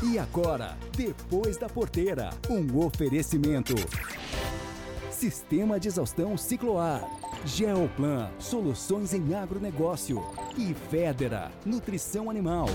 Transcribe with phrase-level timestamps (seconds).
[0.00, 3.74] E agora, depois da porteira, um oferecimento.
[5.10, 7.02] Sistema de exaustão Cicloar.
[7.44, 10.24] Geoplan, soluções em agronegócio.
[10.56, 12.68] E Federa, nutrição animal.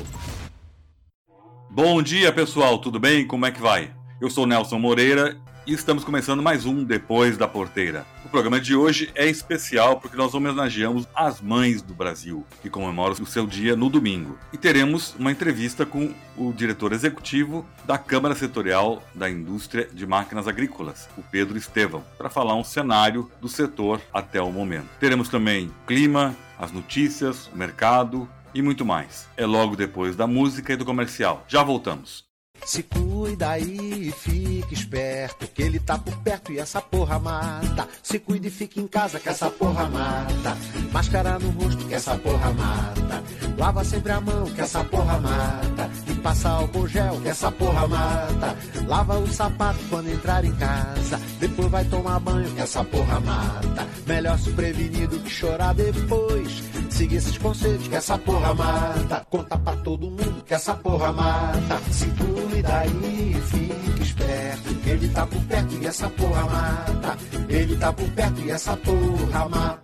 [1.69, 3.25] Bom dia, pessoal, tudo bem?
[3.25, 3.95] Como é que vai?
[4.19, 8.05] Eu sou Nelson Moreira e estamos começando mais um Depois da Porteira.
[8.25, 13.13] O programa de hoje é especial porque nós homenageamos as mães do Brasil, que comemoram
[13.13, 14.37] o seu dia no domingo.
[14.51, 20.47] E teremos uma entrevista com o diretor executivo da Câmara Setorial da Indústria de Máquinas
[20.47, 24.89] Agrícolas, o Pedro Estevão, para falar um cenário do setor até o momento.
[24.99, 29.27] Teremos também clima, as notícias, o mercado e muito mais.
[29.37, 31.45] É logo depois da música e do comercial.
[31.47, 32.32] Já voltamos.
[32.65, 37.87] Se cuida aí e fique esperto, que ele tá por perto e essa porra mata.
[38.01, 40.57] Se cuida e fique em casa, que essa porra mata.
[40.91, 43.23] Máscara no rosto, que essa porra mata.
[43.57, 45.89] Lava sempre a mão, que essa porra mata.
[46.07, 48.55] E passa álcool gel, que essa porra mata.
[48.87, 51.19] Lava o sapato quando entrar em casa.
[51.39, 53.87] Depois vai tomar banho, que essa porra mata.
[54.05, 56.63] Melhor se prevenir do que chorar depois.
[56.89, 59.25] Siga esses conselhos, que essa porra mata.
[59.29, 61.81] Conta pra todo mundo, que essa porra mata.
[61.91, 64.73] Se cuida aí, fique esperto.
[64.85, 67.17] Ele tá por perto e essa porra mata.
[67.49, 69.83] Ele tá por perto e essa porra mata.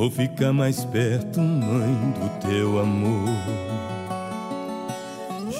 [0.00, 3.28] Vou ficar mais perto, mãe, do teu amor.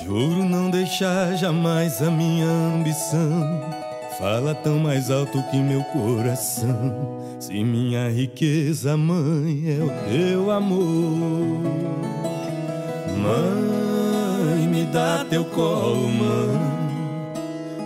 [0.02, 3.60] Juro não deixar jamais a minha ambição.
[4.18, 7.20] Fala tão mais alto que meu coração.
[7.38, 11.60] Se minha riqueza, mãe, é o teu amor.
[13.18, 16.58] Mãe, me dá teu colo, mãe.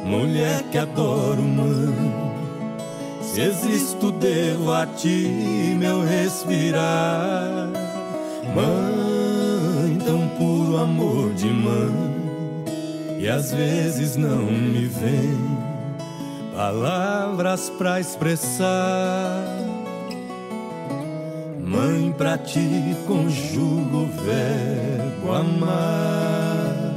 [0.04, 2.13] Mulher que adoro, mãe.
[3.36, 7.68] Existo, devo a ti meu respirar.
[8.54, 12.14] Mãe, tão puro amor de mãe.
[13.18, 15.54] E às vezes não me vem
[16.54, 19.44] palavras pra expressar.
[21.58, 26.94] Mãe, pra ti conjugo o verbo amar.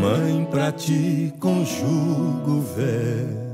[0.00, 3.45] Mãe, pra ti conjugo o verbo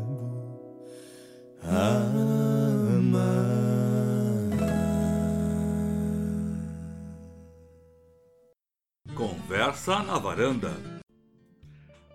[9.15, 10.71] Conversa na varanda.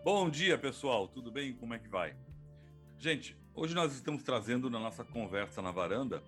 [0.03, 1.07] Bom dia, pessoal.
[1.07, 1.53] Tudo bem?
[1.53, 2.16] Como é que vai?
[3.00, 6.22] Gente, hoje nós estamos trazendo na nossa conversa na varanda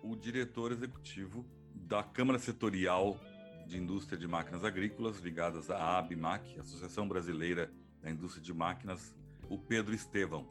[0.00, 1.44] o diretor executivo
[1.74, 3.18] da Câmara Setorial
[3.66, 7.68] de Indústria de Máquinas Agrícolas, ligadas à ABMAC, Associação Brasileira
[8.00, 9.12] da Indústria de Máquinas,
[9.48, 10.46] o Pedro Estevão.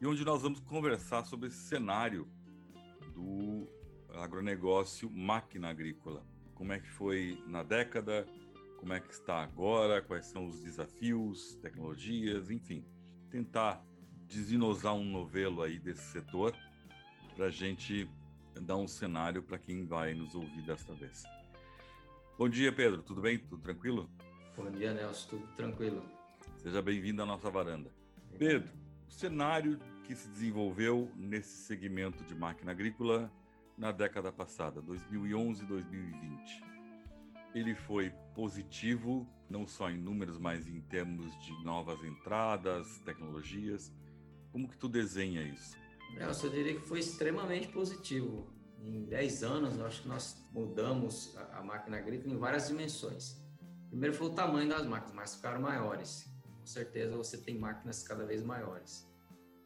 [0.00, 2.28] E onde nós vamos conversar sobre esse cenário
[3.14, 3.68] do
[4.14, 6.24] agronegócio máquina agrícola.
[6.54, 8.24] Como é que foi na década,
[8.76, 12.84] como é que está agora, quais são os desafios, tecnologias, enfim.
[13.28, 13.84] Tentar
[14.28, 16.54] desinosar um novelo aí desse setor
[17.34, 18.08] para a gente
[18.62, 21.24] dar um cenário para quem vai nos ouvir desta vez.
[22.38, 23.02] Bom dia, Pedro.
[23.02, 23.36] Tudo bem?
[23.36, 24.08] Tudo tranquilo?
[24.56, 25.28] Bom dia, Nelson.
[25.28, 26.04] Tudo tranquilo.
[26.58, 27.90] Seja bem-vindo à nossa varanda.
[28.38, 28.72] Pedro,
[29.08, 33.32] o cenário que se desenvolveu nesse segmento de máquina agrícola
[33.76, 36.62] na década passada, 2011 e 2020.
[37.54, 43.90] Ele foi positivo, não só em números, mas em termos de novas entradas, tecnologias.
[44.52, 45.76] Como que tu desenha isso?
[46.16, 48.52] Eu diria que foi extremamente positivo.
[48.80, 53.42] Em 10 anos, acho que nós mudamos a máquina agrícola em várias dimensões.
[53.88, 56.27] Primeiro foi o tamanho das máquinas, mas ficaram maiores.
[56.68, 59.10] Certeza você tem máquinas cada vez maiores.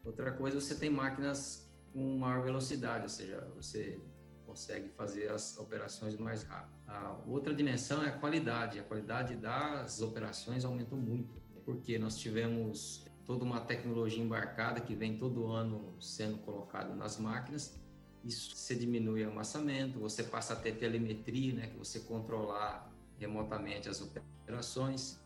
[0.05, 4.01] Outra coisa, você tem máquinas com maior velocidade, ou seja, você
[4.47, 6.79] consegue fazer as operações mais rápido.
[6.87, 8.79] A outra dimensão é a qualidade.
[8.79, 11.35] A qualidade das operações aumentou muito,
[11.65, 17.83] porque nós tivemos toda uma tecnologia embarcada que vem todo ano sendo colocada nas máquinas.
[18.23, 23.89] Isso você diminui o amassamento, você passa a ter telemetria, né, que você controlar remotamente
[23.89, 24.42] as operações.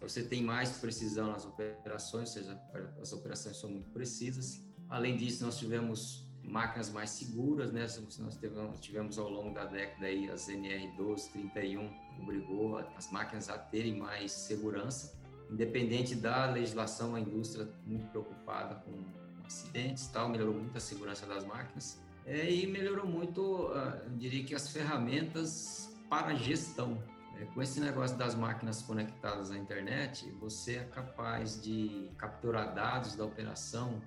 [0.01, 2.61] Você tem mais precisão nas operações, ou seja,
[3.01, 4.63] as operações são muito precisas.
[4.89, 7.87] Além disso, nós tivemos máquinas mais seguras, né?
[8.19, 11.91] Nós tivemos, tivemos ao longo da década aí as NR12, 31,
[12.21, 15.19] obrigou as máquinas a terem mais segurança.
[15.51, 19.05] Independente da legislação, a indústria muito preocupada com
[19.45, 22.01] acidentes, tal, melhorou muito a segurança das máquinas.
[22.25, 27.01] É, e melhorou muito, ah, eu diria que as ferramentas para gestão.
[27.39, 33.15] É, com esse negócio das máquinas conectadas à internet, você é capaz de capturar dados
[33.15, 34.01] da operação,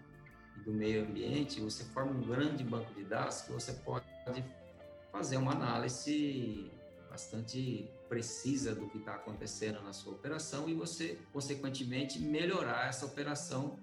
[0.66, 4.06] do meio ambiente, você forma um grande banco de dados que você pode
[5.12, 6.72] fazer uma análise
[7.10, 13.78] bastante precisa do que está acontecendo na sua operação e você, consequentemente, melhorar essa operação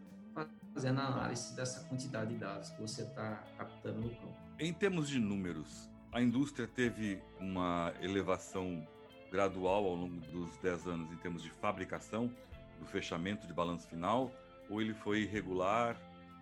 [0.75, 4.37] fazendo a análise dessa quantidade de dados que você está captando no campo.
[4.59, 8.87] Em termos de números, a indústria teve uma elevação
[9.31, 12.31] gradual ao longo dos 10 anos em termos de fabricação,
[12.79, 14.31] do fechamento de balanço final,
[14.69, 15.97] ou ele foi irregular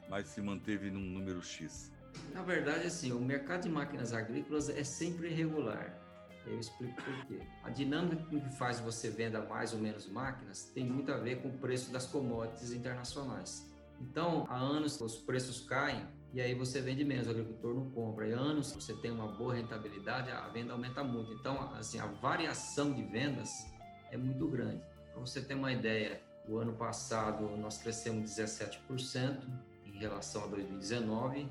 [0.09, 1.91] mas se manteve num número X?
[2.33, 6.01] Na verdade, assim, o mercado de máquinas agrícolas é sempre irregular.
[6.47, 7.41] Eu explico por quê.
[7.63, 11.49] A dinâmica que faz você venda mais ou menos máquinas tem muito a ver com
[11.49, 13.71] o preço das commodities internacionais.
[14.01, 18.27] Então, há anos os preços caem e aí você vende menos, o agricultor não compra.
[18.27, 21.33] E anos você tem uma boa rentabilidade, a venda aumenta muito.
[21.33, 23.65] Então, assim, a variação de vendas
[24.11, 24.83] é muito grande.
[25.13, 29.45] Para você ter uma ideia, o ano passado nós crescemos 17%,
[29.87, 31.49] em relação a 2019.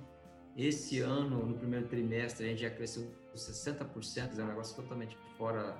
[0.57, 5.77] Esse ano, no primeiro trimestre, a gente já cresceu 60%, é um negócio totalmente fora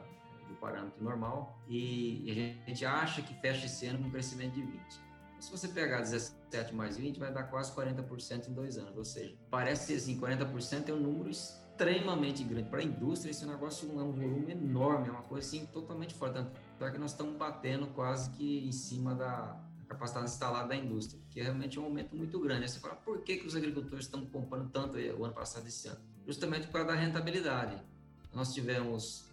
[0.48, 1.60] do parâmetro normal.
[1.68, 5.03] E a gente acha que fecha esse ano com um crescimento de 20%.
[5.44, 8.96] Se você pegar 17 mais 20, vai dar quase 40% em dois anos.
[8.96, 12.70] Ou seja, parece assim, 40% é um número extremamente grande.
[12.70, 16.32] Para a indústria, esse negócio é um volume enorme, é uma coisa assim totalmente fora.
[16.32, 21.22] Tanto é que nós estamos batendo quase que em cima da, capacidade instalada da indústria,
[21.30, 22.62] que é realmente um aumento muito grande.
[22.62, 25.68] Aí você fala, por que, que os agricultores estão comprando tanto o ano passado e
[25.68, 26.00] esse ano?
[26.26, 27.84] Justamente por causa da rentabilidade.
[28.34, 29.26] Nós tivemos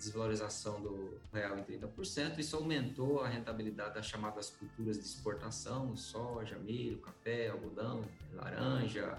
[0.00, 6.58] desvalorização do real em 30%, isso aumentou a rentabilidade das chamadas culturas de exportação, soja,
[6.58, 9.18] milho, café, algodão, laranja,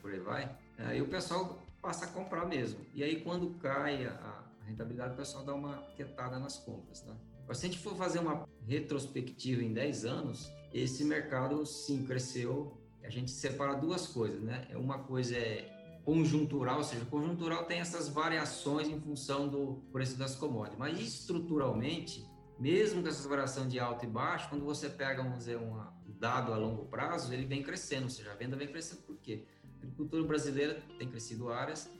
[0.00, 0.58] por aí vai.
[0.78, 2.80] Aí o pessoal passa a comprar mesmo.
[2.94, 7.14] E aí quando cai a rentabilidade, o pessoal dá uma quietada nas compras, tá?
[7.46, 12.76] Mas se a gente for fazer uma retrospectiva em 10 anos, esse mercado sim cresceu.
[13.02, 14.66] A gente separa duas coisas, né?
[14.70, 15.77] É uma coisa é
[16.08, 22.26] conjuntural, ou seja, conjuntural tem essas variações em função do preço das commodities, mas estruturalmente,
[22.58, 25.78] mesmo com essa variação de alto e baixo, quando você pega, vamos dizer, um
[26.18, 29.44] dado a longo prazo, ele vem crescendo, ou seja, a venda vem crescendo por quê?
[29.62, 31.92] A agricultura brasileira tem crescido áreas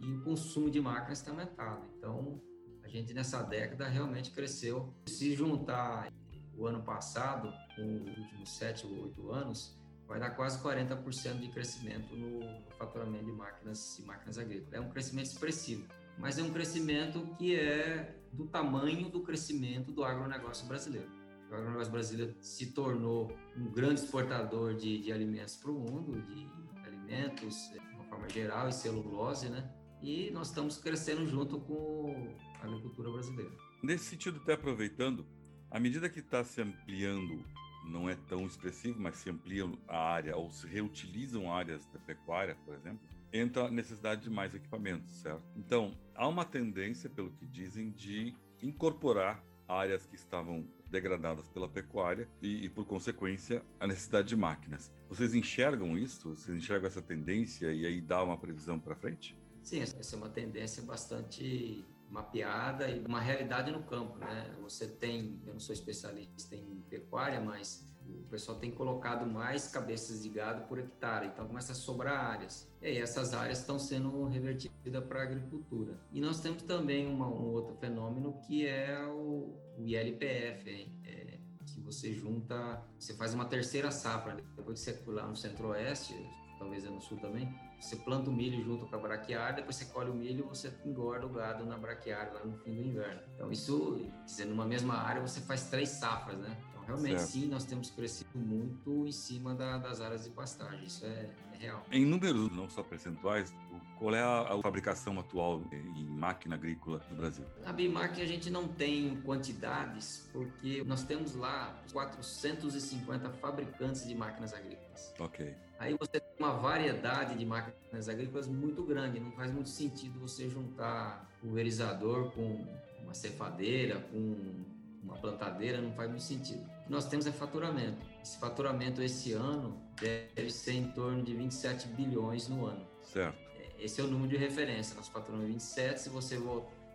[0.00, 1.84] e o consumo de máquinas tem aumentado.
[1.98, 2.40] Então,
[2.84, 4.94] a gente nessa década realmente cresceu.
[5.06, 6.12] Se juntar
[6.56, 11.48] o ano passado com os últimos sete ou oito anos, vai dar quase 40% de
[11.48, 12.40] crescimento no
[12.78, 14.72] faturamento de máquinas e máquinas agrícolas.
[14.72, 15.86] É um crescimento expressivo,
[16.18, 21.08] mas é um crescimento que é do tamanho do crescimento do agronegócio brasileiro.
[21.50, 26.46] O agronegócio brasileiro se tornou um grande exportador de, de alimentos para o mundo, de
[26.86, 29.72] alimentos de uma forma geral e celulose, né?
[30.02, 33.52] E nós estamos crescendo junto com agricultura brasileira.
[33.82, 35.26] Nesse sentido, até aproveitando,
[35.70, 37.44] à medida que está se ampliando,
[37.86, 42.56] não é tão expressivo, mas se ampliam a área ou se reutilizam áreas da pecuária,
[42.64, 43.00] por exemplo,
[43.32, 45.42] entra a necessidade de mais equipamentos, certo?
[45.56, 52.28] Então, há uma tendência, pelo que dizem, de incorporar áreas que estavam degradadas pela pecuária
[52.40, 54.92] e, e, por consequência, a necessidade de máquinas.
[55.08, 56.30] Vocês enxergam isso?
[56.30, 59.36] Vocês enxergam essa tendência e aí dá uma previsão para frente?
[59.62, 64.54] Sim, essa é uma tendência bastante mapeada e uma realidade no campo, né?
[64.62, 70.22] Você tem, eu não sou especialista em pecuária, mas o pessoal tem colocado mais cabeças
[70.22, 72.70] de gado por hectare, então começa a sobrar áreas.
[72.80, 75.98] E aí essas áreas estão sendo revertidas para a agricultura.
[76.12, 81.80] E nós temos também uma, um outro fenômeno que é o, o ILPF, é, que
[81.80, 86.14] você junta, você faz uma terceira safra, depois que você lá no centro-oeste,
[86.58, 89.86] talvez é no sul também, você planta o milho junto com a braquiária, depois você
[89.86, 93.20] colhe o milho e você engorda o gado na braquiária lá no fim do inverno.
[93.34, 96.56] Então, isso, dizendo, numa mesma área, você faz três safras, né?
[96.70, 97.30] Então, realmente, certo.
[97.30, 101.56] sim, nós temos crescido muito em cima da, das áreas de pastagem, isso é, é
[101.58, 101.84] real.
[101.90, 103.52] Em números, não só percentuais,
[103.98, 107.44] qual é a, a, fabricação atual em máquina agrícola no Brasil?
[107.64, 114.52] Na Bimac a gente não tem quantidades, porque nós temos lá 450 fabricantes de máquinas
[114.52, 115.14] agrícolas.
[115.18, 115.54] Ok.
[115.78, 120.48] Aí você tem uma variedade de máquinas agrícolas muito grande, não faz muito sentido você
[120.48, 122.64] juntar pulverizador com
[123.02, 124.64] uma cefadeira, com
[125.02, 126.64] uma plantadeira, não faz muito sentido.
[126.80, 127.98] O que nós temos é faturamento.
[128.22, 132.86] Esse faturamento esse ano deve ser em torno de 27 bilhões no ano.
[133.02, 133.38] Certo.
[133.78, 134.96] Esse é o número de referência.
[134.96, 136.00] Nós faturamos 27.
[136.00, 136.38] Se você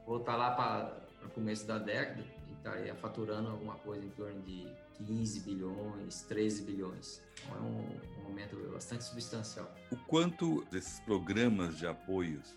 [0.06, 4.68] voltar lá para o começo da década, estaria faturando alguma coisa em torno de
[5.06, 7.22] 15 bilhões, 13 bilhões.
[7.44, 9.74] Então é um, um aumento bastante substancial.
[9.92, 12.56] O quanto desses programas de apoios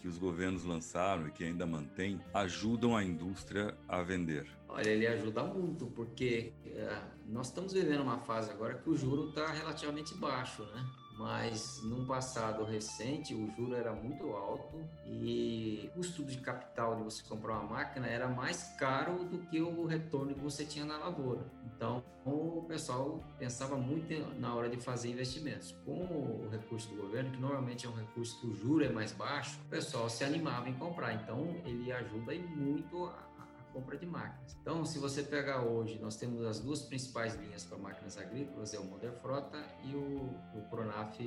[0.00, 4.46] que os governos lançaram e que ainda mantêm ajudam a indústria a vender?
[4.68, 9.30] Olha, ele ajuda muito, porque é, nós estamos vivendo uma fase agora que o juro
[9.30, 10.86] está relativamente baixo, né?
[11.16, 17.02] Mas num passado recente o juro era muito alto e o custo de capital de
[17.02, 20.98] você comprar uma máquina era mais caro do que o retorno que você tinha na
[20.98, 21.44] lavoura.
[21.64, 25.72] Então o pessoal pensava muito na hora de fazer investimentos.
[25.84, 29.12] Com o recurso do governo, que normalmente é um recurso que o juro é mais
[29.12, 31.14] baixo, o pessoal se animava em comprar.
[31.14, 33.25] Então ele ajuda muito a
[33.76, 34.56] compra de máquinas.
[34.62, 38.78] Então, se você pegar hoje, nós temos as duas principais linhas para máquinas agrícolas, é
[38.78, 41.20] o Modern Frota e o, o Pronaf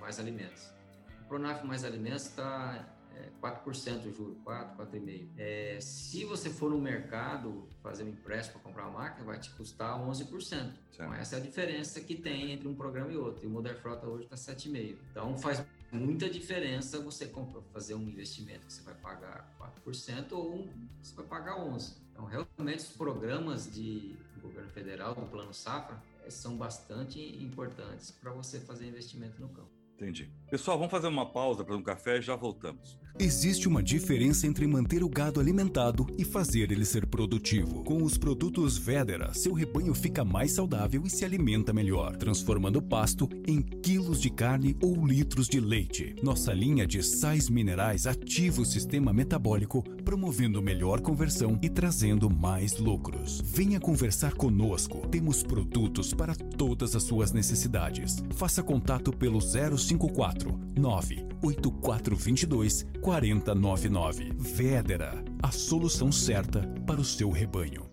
[0.00, 0.72] Mais Alimentos.
[1.20, 5.28] O Pronaf Mais Alimentos está é, 4% o juro, 4, 4,5%.
[5.36, 9.50] É, se você for no mercado fazer um empréstimo para comprar uma máquina, vai te
[9.50, 10.40] custar 11%.
[10.40, 10.74] Certo.
[10.94, 13.44] Então, essa é a diferença que tem entre um programa e outro.
[13.44, 14.96] E o Modern Frota hoje está 7,5%.
[15.10, 15.62] Então, faz
[15.94, 17.30] muita diferença você
[17.72, 20.68] fazer um investimento que você vai pagar 4% ou
[21.02, 21.94] você vai pagar 11%.
[22.12, 28.30] Então, realmente, os programas de governo federal, do Plano Safra, eh, são bastante importantes para
[28.32, 29.73] você fazer investimento no campo.
[29.96, 30.30] Entendi.
[30.50, 32.98] Pessoal, vamos fazer uma pausa para um café e já voltamos.
[33.16, 37.84] Existe uma diferença entre manter o gado alimentado e fazer ele ser produtivo.
[37.84, 42.82] Com os produtos Vedera, seu rebanho fica mais saudável e se alimenta melhor, transformando o
[42.82, 46.16] pasto em quilos de carne ou litros de leite.
[46.24, 52.78] Nossa linha de sais minerais ativa o sistema metabólico, promovendo melhor conversão e trazendo mais
[52.78, 53.40] lucros.
[53.44, 55.06] Venha conversar conosco.
[55.08, 58.24] Temos produtos para todas as suas necessidades.
[58.30, 59.40] Faça contato pelo
[59.84, 64.32] 054 98422 4099.
[64.36, 67.90] Vedera, a solução certa para o seu rebanho.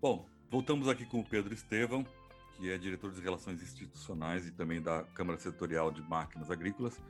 [0.00, 2.04] Bom, voltamos aqui com o Pedro Estevão,
[2.56, 7.00] que é diretor de Relações Institucionais e também da Câmara Setorial de Máquinas Agrícolas,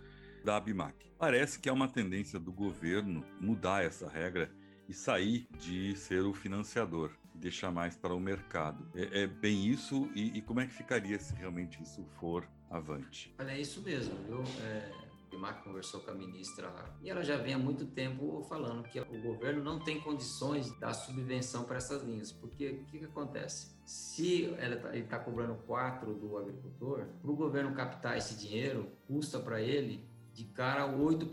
[0.44, 0.94] da ABMAC.
[1.18, 4.50] Parece que há uma tendência do governo mudar essa regra
[4.88, 8.88] e sair de ser o financiador, deixar mais para o mercado.
[8.94, 10.10] É, é bem isso?
[10.14, 13.34] E, e, como é que ficaria se realmente isso for avante?
[13.38, 14.42] Olha, é isso mesmo, viu?
[14.64, 15.02] É
[15.32, 16.70] PIMAC conversou com a ministra
[17.02, 20.78] e ela já vem há muito tempo falando que o governo não tem condições de
[20.78, 23.72] dar subvenção para essas linhas, porque o que, que acontece?
[23.86, 29.40] Se tá, ele está cobrando 4 do agricultor, para o governo captar esse dinheiro, custa
[29.40, 31.30] para ele de cara 8%.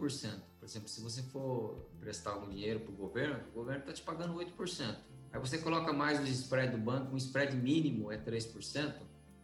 [0.60, 4.02] Por exemplo, se você for prestar algum dinheiro para o governo, o governo está te
[4.02, 4.98] pagando 8%.
[5.32, 8.94] Aí você coloca mais o spread do banco, um spread mínimo é 3%,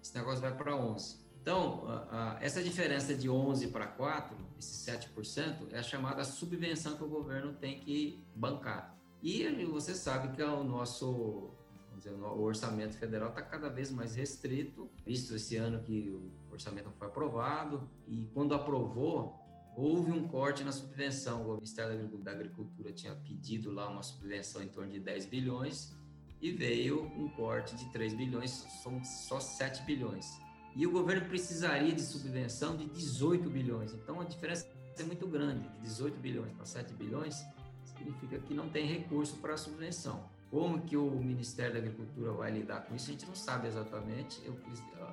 [0.01, 1.24] esse negócio vai para 11%.
[1.45, 6.97] Então, a, a, essa diferença de 11 para 4, esse 7%, é a chamada subvenção
[6.97, 8.97] que o governo tem que bancar.
[9.21, 11.51] E você sabe que o nosso
[11.95, 16.85] dizer, o orçamento federal está cada vez mais restrito, visto esse ano que o orçamento
[16.85, 19.39] não foi aprovado, e quando aprovou,
[19.77, 21.47] houve um corte na subvenção.
[21.47, 25.95] O Ministério da Agricultura tinha pedido lá uma subvenção em torno de 10 bilhões,
[26.41, 28.49] e veio um corte de 3 bilhões,
[28.81, 30.43] são só 7 bilhões
[30.75, 33.93] e o governo precisaria de subvenção de 18 bilhões.
[33.93, 34.67] Então a diferença
[34.99, 37.45] é muito grande, de 18 bilhões para 7 bilhões,
[37.85, 40.29] significa que não tem recurso para a subvenção.
[40.51, 44.41] Como que o Ministério da Agricultura vai lidar com isso, a gente não sabe exatamente.
[44.45, 44.57] Eu,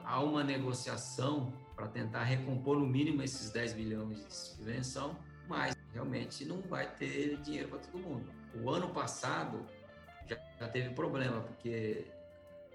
[0.04, 5.16] há uma negociação para tentar recompor no mínimo esses 10 bilhões de subvenção,
[5.48, 8.30] mas realmente não vai ter dinheiro para todo mundo.
[8.62, 9.64] O ano passado
[10.28, 12.06] já, já teve problema, porque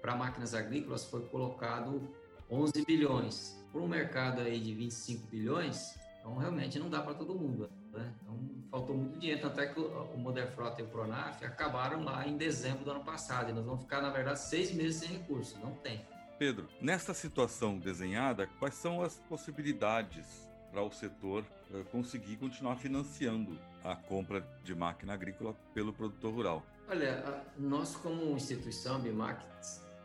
[0.00, 2.08] para máquinas agrícolas foi colocado
[2.50, 3.58] 11 bilhões.
[3.70, 7.70] Para um mercado aí de 25 bilhões, então realmente não dá para todo mundo.
[7.92, 8.14] Né?
[8.22, 8.38] Então
[8.70, 12.36] faltou muito dinheiro, tanto é que o, Modern Frota e o Pronaf acabaram lá em
[12.36, 13.50] dezembro do ano passado.
[13.50, 15.58] E nós vamos ficar, na verdade, seis meses sem recurso.
[15.60, 16.04] Não tem.
[16.38, 23.58] Pedro, nesta situação desenhada, quais são as possibilidades para o setor uh, conseguir continuar financiando
[23.82, 26.66] a compra de máquina agrícola pelo produtor rural?
[26.88, 29.44] Olha, nós como instituição Bimac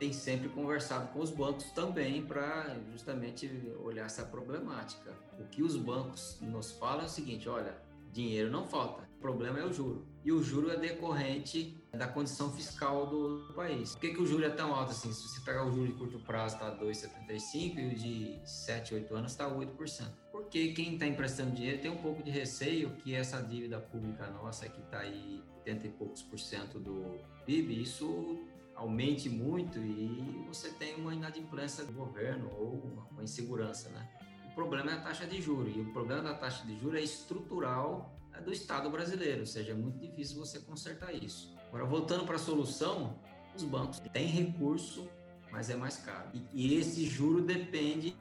[0.03, 3.49] tem sempre conversado com os bancos também para justamente
[3.81, 5.17] olhar essa problemática.
[5.39, 7.73] O que os bancos nos falam é o seguinte, olha,
[8.11, 10.05] dinheiro não falta, o problema é o juro.
[10.25, 13.91] E o juro é decorrente da condição fiscal do país.
[13.91, 15.13] Por que, que o juro é tão alto assim?
[15.13, 19.15] Se você pegar o juro de curto prazo está 2,75 e o de 7, 8
[19.15, 20.11] anos está 8%.
[20.33, 24.67] Porque quem está emprestando dinheiro tem um pouco de receio que essa dívida pública nossa,
[24.67, 28.45] que está aí 80 e poucos por cento do PIB, isso
[28.75, 34.09] aumente muito e você tem uma inadimplência do governo ou uma insegurança, né?
[34.51, 37.03] O problema é a taxa de juros e o problema da taxa de juros é
[37.03, 41.55] estrutural é do Estado brasileiro, ou seja, é muito difícil você consertar isso.
[41.67, 43.19] Agora, voltando para a solução,
[43.55, 45.07] os bancos têm recurso,
[45.51, 46.29] mas é mais caro.
[46.33, 48.17] E, e esse juro depende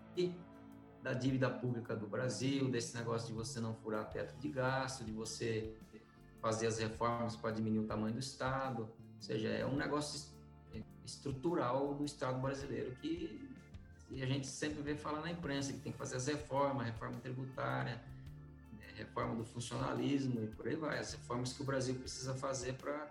[1.02, 5.12] da dívida pública do Brasil, desse negócio de você não furar teto de gasto, de
[5.12, 5.74] você
[6.40, 8.82] fazer as reformas para diminuir o tamanho do Estado.
[8.82, 10.31] Ou seja, é um negócio
[11.04, 13.52] estrutural do Estado brasileiro que
[14.20, 18.02] a gente sempre vê falar na imprensa que tem que fazer as reformas, reforma tributária,
[18.72, 22.74] né, reforma do funcionalismo e por aí vai, as reformas que o Brasil precisa fazer
[22.74, 23.10] para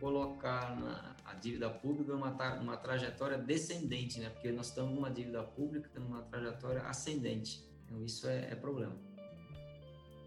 [0.00, 4.30] colocar na, a dívida pública numa, uma trajetória descendente, né?
[4.30, 7.64] Porque nós estamos numa dívida pública numa trajetória ascendente.
[7.84, 8.96] Então isso é, é problema.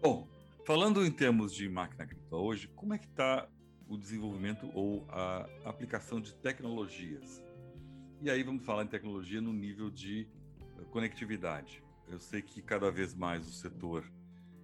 [0.00, 0.26] Bom,
[0.64, 3.46] falando em termos de máquina agrícola hoje, como é que está
[3.88, 7.42] o desenvolvimento ou a aplicação de tecnologias.
[8.20, 10.26] E aí vamos falar em tecnologia no nível de
[10.78, 11.82] eh, conectividade.
[12.08, 14.10] Eu sei que cada vez mais o setor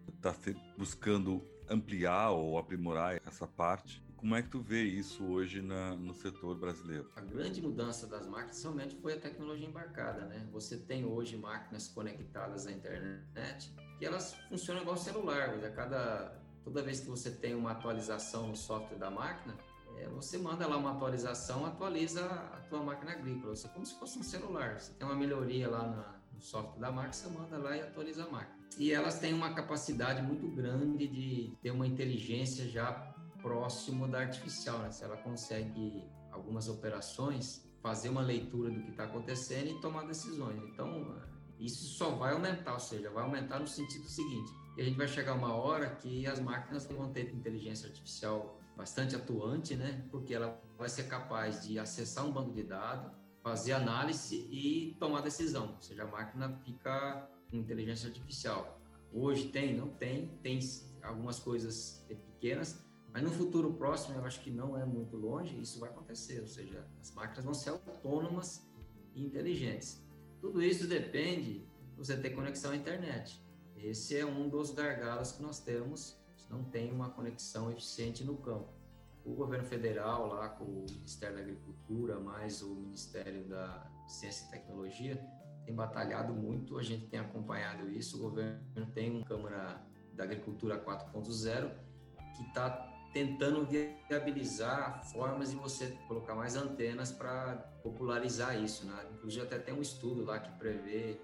[0.08, 0.34] está
[0.76, 4.02] buscando ampliar ou aprimorar essa parte.
[4.16, 7.10] Como é que tu vê isso hoje na, no setor brasileiro?
[7.16, 10.48] A grande mudança das máquinas realmente foi a tecnologia embarcada, né?
[10.52, 15.50] Você tem hoje máquinas conectadas à internet que elas funcionam igual celular.
[15.64, 19.56] A cada toda vez que você tem uma atualização no software da máquina,
[19.96, 23.54] é, você manda lá uma atualização, atualiza a tua máquina agrícola.
[23.54, 24.80] Você como se fosse um celular.
[24.80, 28.24] Você tem uma melhoria lá na, no software da máquina, você manda lá e atualiza
[28.24, 28.62] a máquina.
[28.78, 32.92] E elas têm uma capacidade muito grande de ter uma inteligência já
[33.42, 34.90] próximo da artificial, né?
[34.90, 40.62] Se ela consegue algumas operações, fazer uma leitura do que está acontecendo e tomar decisões.
[40.70, 41.20] Então,
[41.58, 45.08] isso só vai aumentar, ou seja, vai aumentar no sentido seguinte: e a gente vai
[45.08, 50.06] chegar uma hora que as máquinas vão ter inteligência artificial bastante atuante, né?
[50.10, 55.20] Porque ela vai ser capaz de acessar um banco de dados, fazer análise e tomar
[55.20, 55.74] decisão.
[55.74, 58.80] Ou seja, a máquina fica com inteligência artificial.
[59.12, 60.58] Hoje tem, não tem, tem
[61.02, 62.82] algumas coisas pequenas,
[63.12, 66.40] mas no futuro próximo, eu acho que não é muito longe, isso vai acontecer.
[66.40, 68.66] Ou seja, as máquinas vão ser autônomas
[69.14, 70.02] e inteligentes.
[70.40, 73.41] Tudo isso depende de você ter conexão à internet.
[73.82, 76.16] Esse é um dos gargalos que nós temos,
[76.48, 78.68] não tem uma conexão eficiente no campo.
[79.24, 84.50] O governo federal, lá com o Ministério da Agricultura, mais o Ministério da Ciência e
[84.50, 85.20] Tecnologia,
[85.64, 88.18] tem batalhado muito, a gente tem acompanhado isso.
[88.18, 91.70] O governo tem uma Câmara da Agricultura 4.0
[92.36, 93.66] que está tentando
[94.08, 98.86] viabilizar formas de você colocar mais antenas para popularizar isso.
[98.86, 99.06] Né?
[99.14, 101.20] Inclusive, até tem um estudo lá que prevê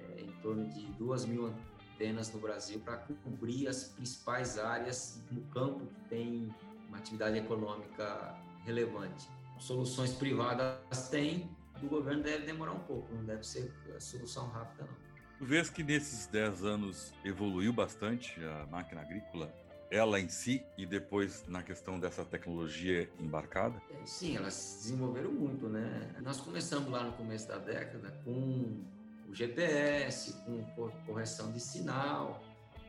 [0.00, 1.52] é, em torno de duas mil
[1.94, 6.54] antenas no Brasil para cobrir as principais áreas no campo que tem
[6.88, 9.28] uma atividade econômica relevante.
[9.58, 11.48] Soluções privadas tem,
[11.80, 15.04] do governo deve demorar um pouco, não deve ser a solução rápida não.
[15.38, 19.52] Tu vês que nesses 10 anos evoluiu bastante a máquina agrícola,
[19.90, 23.80] ela em si, e depois na questão dessa tecnologia embarcada?
[23.90, 26.14] É, sim, elas desenvolveram muito, né?
[26.22, 28.82] Nós começamos lá no começo da década com
[29.28, 30.62] o GPS, com
[31.06, 32.42] correção de sinal.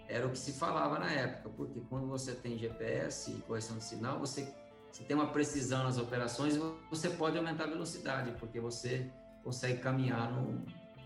[0.07, 3.83] Era o que se falava na época, porque quando você tem GPS e correção de
[3.83, 4.47] sinal, você,
[4.91, 6.55] você tem uma precisão nas operações,
[6.89, 9.11] você pode aumentar a velocidade, porque você
[9.43, 10.63] consegue caminhar num,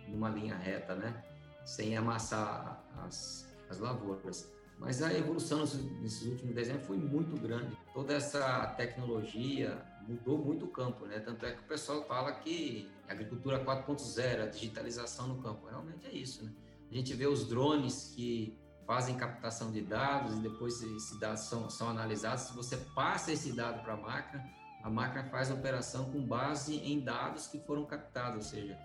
[0.07, 1.23] numa linha reta, né?
[1.63, 4.51] Sem amassar as, as lavouras.
[4.77, 5.59] Mas a evolução
[6.01, 7.77] nesses últimos 10 anos foi muito grande.
[7.93, 11.19] Toda essa tecnologia, mudou muito o campo, né?
[11.19, 16.13] Tanto é que o pessoal fala que agricultura 4.0, a digitalização no campo, realmente é
[16.13, 16.51] isso, né?
[16.91, 21.69] A gente vê os drones que fazem captação de dados e depois esses dados são,
[21.69, 22.45] são analisados.
[22.45, 24.43] Se você passa esse dado para a máquina,
[24.83, 28.77] a máquina faz a operação com base em dados que foram captados, ou seja,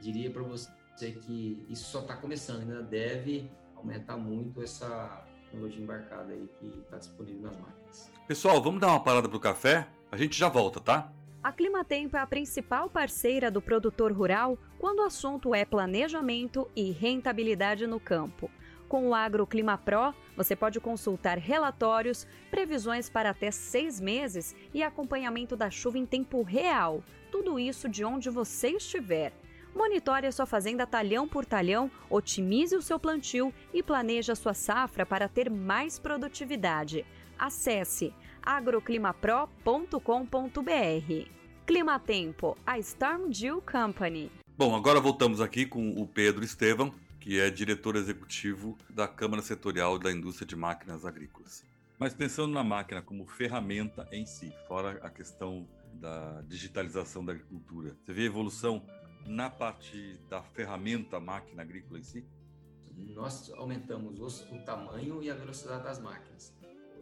[0.00, 0.70] diria para você
[1.12, 6.96] que isso só está começando, ainda deve aumentar muito essa tecnologia embarcada aí que está
[6.96, 8.10] disponível nas máquinas.
[8.26, 9.86] Pessoal, vamos dar uma parada para o café?
[10.10, 11.12] A gente já volta, tá?
[11.44, 16.90] A Climatempo é a principal parceira do produtor rural quando o assunto é planejamento e
[16.90, 18.50] rentabilidade no campo.
[18.88, 25.54] Com o AgroClima Pro, você pode consultar relatórios, previsões para até seis meses e acompanhamento
[25.54, 27.04] da chuva em tempo real.
[27.30, 29.34] Tudo isso de onde você estiver.
[29.74, 34.54] Monitore a sua fazenda talhão por talhão, otimize o seu plantio e planeje a sua
[34.54, 37.04] safra para ter mais produtividade.
[37.38, 41.30] Acesse agroclimapro.com.br.
[41.66, 44.30] Clima Tempo, a Storm Dew Company.
[44.56, 49.98] Bom, agora voltamos aqui com o Pedro Estevam, que é diretor executivo da Câmara Setorial
[49.98, 51.64] da Indústria de Máquinas Agrícolas.
[51.98, 57.96] Mas pensando na máquina como ferramenta em si, fora a questão da digitalização da agricultura,
[58.04, 58.84] você vê a evolução
[59.26, 62.24] na parte da ferramenta máquina agrícola em si?
[62.96, 66.54] Nós aumentamos o tamanho e a velocidade das máquinas.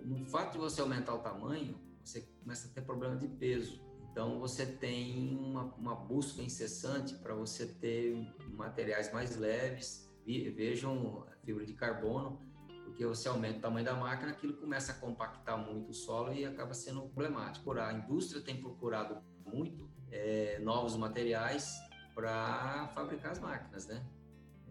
[0.05, 3.81] No fato de você aumentar o tamanho, você começa a ter problema de peso.
[4.11, 8.15] Então, você tem uma, uma busca incessante para você ter
[8.51, 10.11] materiais mais leves.
[10.27, 12.39] Vejam fibra de carbono,
[12.85, 16.45] porque você aumenta o tamanho da máquina, aquilo começa a compactar muito o solo e
[16.45, 17.73] acaba sendo problemático.
[17.73, 21.75] A indústria tem procurado muito é, novos materiais
[22.15, 24.05] para fabricar as máquinas, né?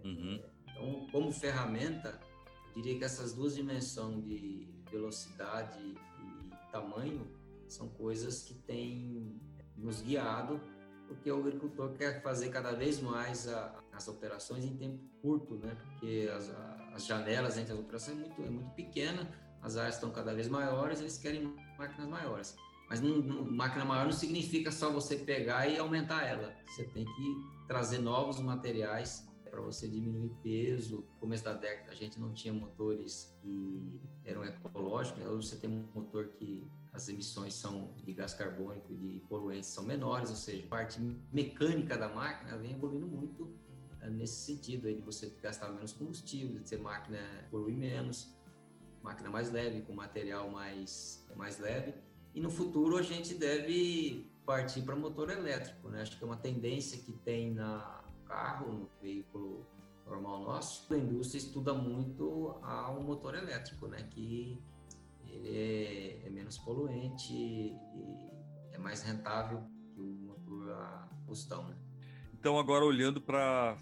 [0.03, 0.43] Uhum.
[0.69, 2.19] Então, como ferramenta,
[2.67, 7.27] eu diria que essas duas dimensões de velocidade e tamanho
[7.67, 9.39] são coisas que têm
[9.77, 10.59] nos guiado,
[11.07, 15.75] porque o agricultor quer fazer cada vez mais a, as operações em tempo curto, né?
[15.75, 16.49] Porque as,
[16.93, 19.29] as janelas entre as operações é muito, é muito pequena,
[19.61, 22.55] as áreas estão cada vez maiores, eles querem máquinas maiores.
[22.89, 26.53] Mas não, não, máquina maior não significa só você pegar e aumentar ela.
[26.67, 30.97] Você tem que trazer novos materiais para você diminuir peso.
[30.97, 35.23] No começo da década a gente não tinha motores que eram ecológicos.
[35.23, 39.69] Hoje você tem um motor que as emissões são de gás carbônico e de poluentes
[39.69, 40.99] são menores, ou seja, a parte
[41.31, 43.53] mecânica da máquina vem evoluindo muito
[44.01, 48.35] eh, nesse sentido aí de você gastar menos combustível, de ser máquina poluir menos,
[49.03, 51.93] máquina mais leve, com material mais, mais leve
[52.33, 56.01] e no futuro a gente deve partir para motor elétrico, né?
[56.01, 58.00] Acho que é uma tendência que tem na
[58.31, 59.67] carro, no veículo
[60.05, 60.93] normal nosso.
[60.93, 64.07] A indústria estuda muito ao motor elétrico, né?
[64.09, 64.57] Que
[65.27, 67.75] ele é, é menos poluente e
[68.71, 69.63] é mais rentável
[69.93, 71.75] que o motor a combustão, né?
[72.33, 73.77] Então agora olhando para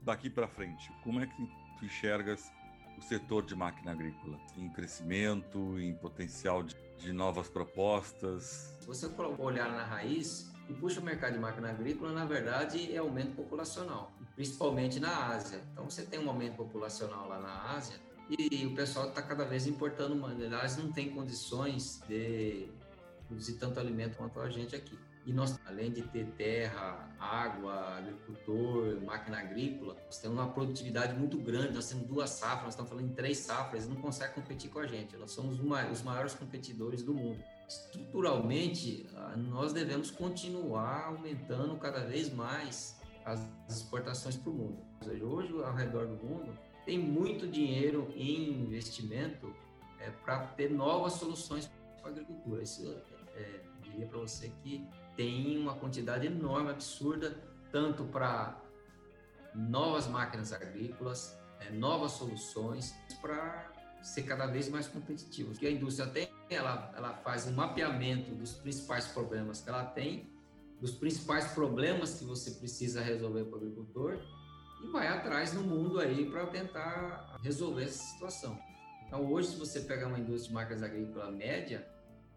[0.00, 1.46] daqui para frente, como é que
[1.78, 2.50] tu enxergas
[2.96, 8.76] o setor de máquina agrícola em crescimento, em potencial de de novas propostas?
[8.80, 12.98] Se você olhar na raiz, que puxa o mercado de máquina agrícola, na verdade, é
[12.98, 15.60] aumento populacional, principalmente na Ásia.
[15.72, 17.96] Então, você tem um aumento populacional lá na Ásia
[18.30, 20.18] e o pessoal está cada vez importando.
[20.42, 22.68] Elas não tem condições de
[23.28, 24.98] produzir tanto alimento quanto a gente aqui.
[25.24, 31.38] E nós, além de ter terra, água, agricultor, máquina agrícola, nós temos uma produtividade muito
[31.38, 31.74] grande.
[31.74, 34.80] Nós temos duas safras, nós estamos falando em três safras, eles não conseguem competir com
[34.80, 35.16] a gente.
[35.16, 37.42] Nós somos os maiores competidores do mundo.
[37.72, 44.78] Estruturalmente, ah, nós devemos continuar aumentando cada vez mais as exportações para o mundo.
[45.22, 49.54] Hoje, ao redor do mundo, tem muito dinheiro em investimento
[50.00, 52.62] é, para ter novas soluções para a agricultura.
[52.62, 52.86] Isso,
[53.34, 58.60] é, diria para você que tem uma quantidade enorme, absurda, tanto para
[59.54, 63.71] novas máquinas agrícolas, é, novas soluções para
[64.02, 65.58] ser cada vez mais competitivos.
[65.58, 70.30] Que a indústria tem, ela, ela faz um mapeamento dos principais problemas que ela tem,
[70.80, 74.18] dos principais problemas que você precisa resolver para o agricultor
[74.82, 78.58] e vai atrás no mundo aí para tentar resolver essa situação.
[79.06, 81.86] Então, hoje, se você pegar uma indústria de máquinas agrícolas média,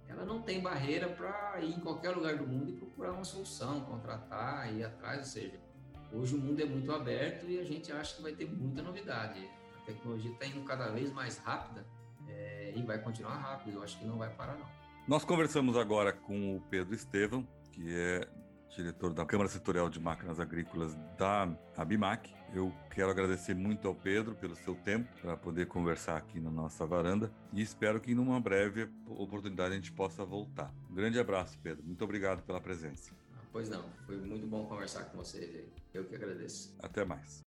[0.08, 3.82] ela não tem barreira para ir em qualquer lugar do mundo e procurar uma solução,
[3.82, 5.60] contratar, ir atrás, ou seja,
[6.12, 9.40] hoje o mundo é muito aberto e a gente acha que vai ter muita novidade.
[9.86, 11.86] A tecnologia está indo cada vez mais rápida
[12.28, 14.66] é, e vai continuar rápido, eu acho que não vai parar não.
[15.08, 18.28] Nós conversamos agora com o Pedro Estevam, que é
[18.76, 22.34] diretor da Câmara Setorial de Máquinas Agrícolas da Abimac.
[22.52, 26.84] Eu quero agradecer muito ao Pedro pelo seu tempo para poder conversar aqui na nossa
[26.84, 30.74] varanda e espero que numa breve oportunidade a gente possa voltar.
[30.90, 31.86] Um grande abraço, Pedro.
[31.86, 33.12] Muito obrigado pela presença.
[33.52, 35.70] Pois não, foi muito bom conversar com você.
[35.94, 36.76] Eu que agradeço.
[36.80, 37.46] Até mais.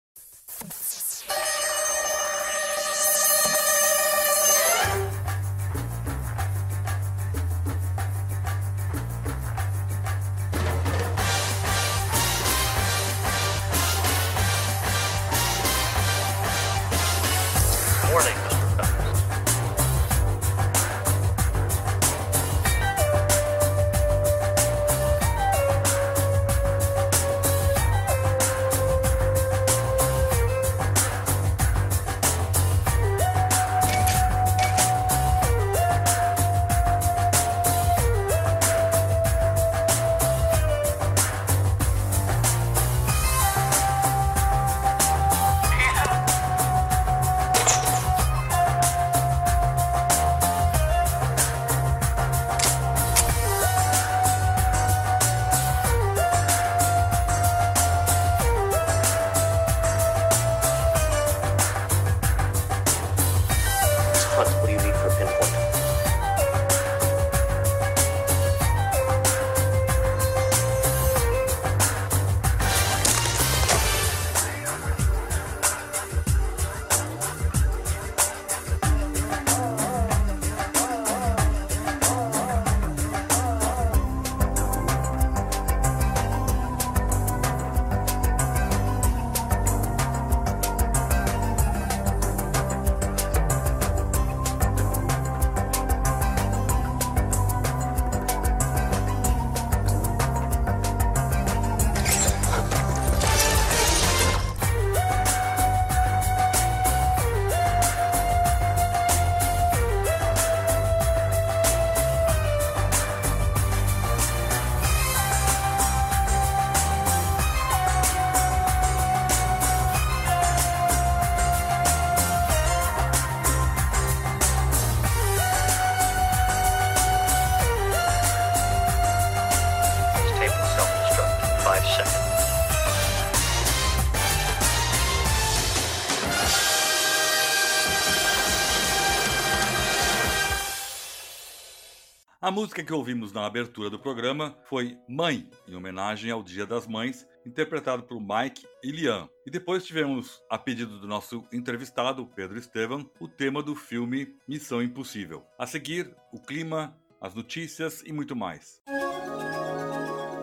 [142.44, 146.86] A música que ouvimos na abertura do programa foi Mãe, em homenagem ao Dia das
[146.86, 149.30] Mães, interpretado por Mike e Liam.
[149.46, 154.82] E depois tivemos, a pedido do nosso entrevistado, Pedro Estevam, o tema do filme Missão
[154.82, 155.42] Impossível.
[155.58, 158.78] A seguir, o clima, as notícias e muito mais.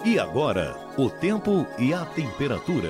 [0.03, 2.89] E agora, o tempo e a temperatura.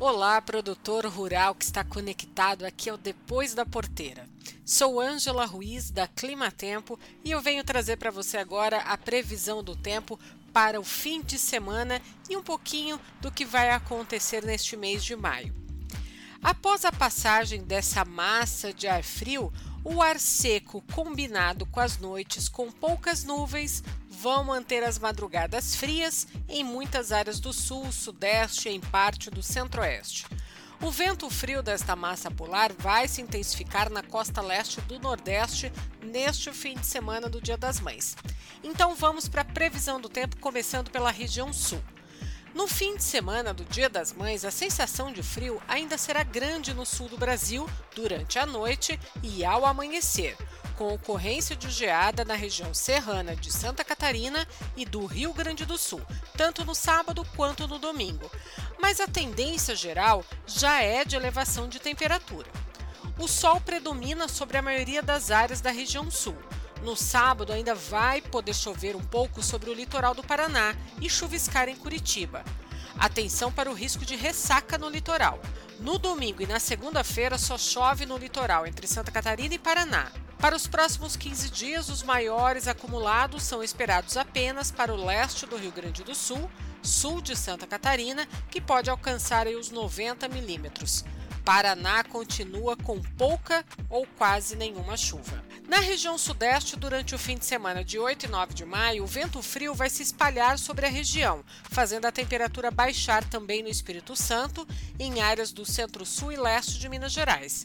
[0.00, 4.24] Olá, produtor rural que está conectado aqui ao Depois da Porteira.
[4.68, 9.62] Sou Ângela Ruiz da Clima Tempo e eu venho trazer para você agora a previsão
[9.62, 10.18] do tempo
[10.52, 15.14] para o fim de semana e um pouquinho do que vai acontecer neste mês de
[15.14, 15.54] maio.
[16.42, 19.52] Após a passagem dessa massa de ar frio,
[19.84, 26.26] o ar seco combinado com as noites com poucas nuvens vão manter as madrugadas frias
[26.48, 30.26] em muitas áreas do sul, sudeste e em parte do centro-oeste.
[30.80, 36.52] O vento frio desta massa polar vai se intensificar na costa leste do Nordeste neste
[36.52, 38.14] fim de semana do Dia das Mães.
[38.62, 41.82] Então vamos para a previsão do tempo, começando pela região sul.
[42.54, 46.72] No fim de semana do Dia das Mães, a sensação de frio ainda será grande
[46.72, 50.36] no sul do Brasil durante a noite e ao amanhecer,
[50.76, 55.78] com ocorrência de geada na região serrana de Santa Catarina e do Rio Grande do
[55.78, 56.02] Sul,
[56.36, 58.30] tanto no sábado quanto no domingo.
[58.78, 62.48] Mas a tendência geral já é de elevação de temperatura.
[63.18, 66.36] O sol predomina sobre a maioria das áreas da região sul.
[66.82, 71.68] No sábado ainda vai poder chover um pouco sobre o litoral do Paraná e chuviscar
[71.68, 72.44] em Curitiba.
[72.98, 75.40] Atenção para o risco de ressaca no litoral.
[75.80, 80.10] No domingo e na segunda-feira só chove no litoral entre Santa Catarina e Paraná.
[80.38, 85.56] Para os próximos 15 dias, os maiores acumulados são esperados apenas para o leste do
[85.56, 86.50] Rio Grande do Sul,
[86.82, 91.04] sul de Santa Catarina, que pode alcançar os 90 milímetros.
[91.42, 95.42] Paraná continua com pouca ou quase nenhuma chuva.
[95.68, 99.06] Na região sudeste, durante o fim de semana de 8 e 9 de maio, o
[99.06, 104.16] vento frio vai se espalhar sobre a região, fazendo a temperatura baixar também no Espírito
[104.16, 104.66] Santo,
[104.98, 107.64] em áreas do centro-sul e leste de Minas Gerais.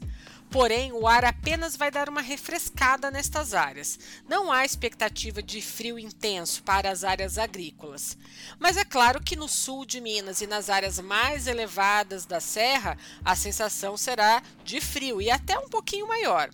[0.51, 3.97] Porém, o ar apenas vai dar uma refrescada nestas áreas.
[4.27, 8.17] Não há expectativa de frio intenso para as áreas agrícolas.
[8.59, 12.97] Mas é claro que no sul de Minas e nas áreas mais elevadas da serra,
[13.23, 16.49] a sensação será de frio e até um pouquinho maior.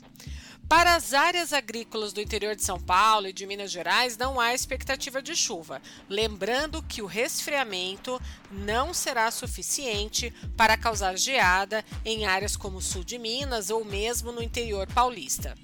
[0.69, 4.53] Para as áreas agrícolas do interior de São Paulo e de Minas Gerais, não há
[4.53, 5.81] expectativa de chuva.
[6.09, 13.05] Lembrando que o resfriamento não será suficiente para causar geada em áreas como o sul
[13.05, 15.55] de Minas ou mesmo no interior paulista.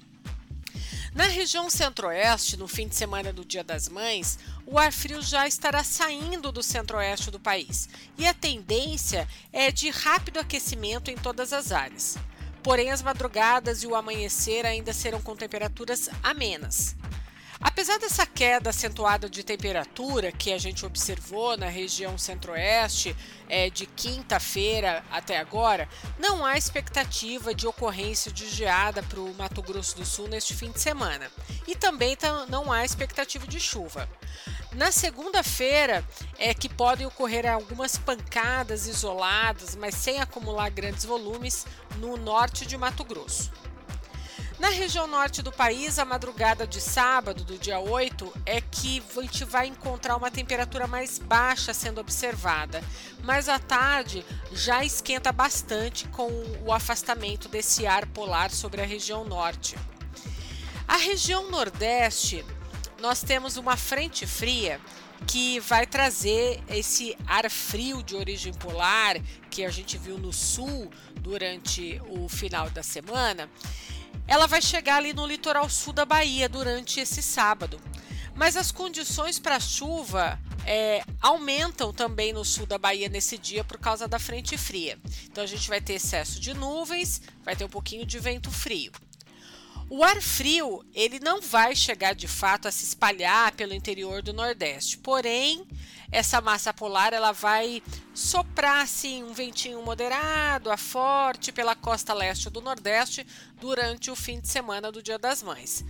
[1.14, 5.46] Na região centro-oeste, no fim de semana do Dia das Mães, o ar frio já
[5.46, 11.52] estará saindo do centro-oeste do país e a tendência é de rápido aquecimento em todas
[11.52, 12.16] as áreas
[12.64, 16.96] porém as madrugadas e o amanhecer ainda serão com temperaturas amenas.
[17.60, 23.16] Apesar dessa queda acentuada de temperatura que a gente observou na região centro-oeste
[23.48, 29.62] é, de quinta-feira até agora, não há expectativa de ocorrência de geada para o Mato
[29.62, 31.30] Grosso do Sul neste fim de semana.
[31.66, 32.16] E também
[32.48, 34.08] não há expectativa de chuva.
[34.74, 36.04] Na segunda-feira
[36.36, 41.64] é que podem ocorrer algumas pancadas isoladas, mas sem acumular grandes volumes,
[41.98, 43.52] no norte de Mato Grosso.
[44.58, 49.22] Na região norte do país, a madrugada de sábado, do dia 8, é que a
[49.22, 52.82] gente vai encontrar uma temperatura mais baixa sendo observada,
[53.22, 56.28] mas à tarde já esquenta bastante com
[56.64, 59.76] o afastamento desse ar polar sobre a região norte.
[60.88, 62.44] A região nordeste
[63.04, 64.80] nós temos uma frente fria
[65.26, 70.90] que vai trazer esse ar frio de origem polar que a gente viu no sul
[71.20, 73.50] durante o final da semana.
[74.26, 77.78] Ela vai chegar ali no litoral sul da Bahia durante esse sábado.
[78.34, 83.78] Mas as condições para chuva é, aumentam também no sul da Bahia nesse dia por
[83.78, 84.98] causa da frente fria.
[85.24, 88.90] Então a gente vai ter excesso de nuvens, vai ter um pouquinho de vento frio.
[89.90, 94.32] O ar frio, ele não vai chegar de fato a se espalhar pelo interior do
[94.32, 94.96] Nordeste.
[94.98, 95.66] Porém,
[96.10, 97.82] essa massa polar ela vai
[98.14, 103.26] soprar assim um ventinho moderado a forte pela costa leste do Nordeste
[103.60, 105.84] durante o fim de semana do Dia das Mães.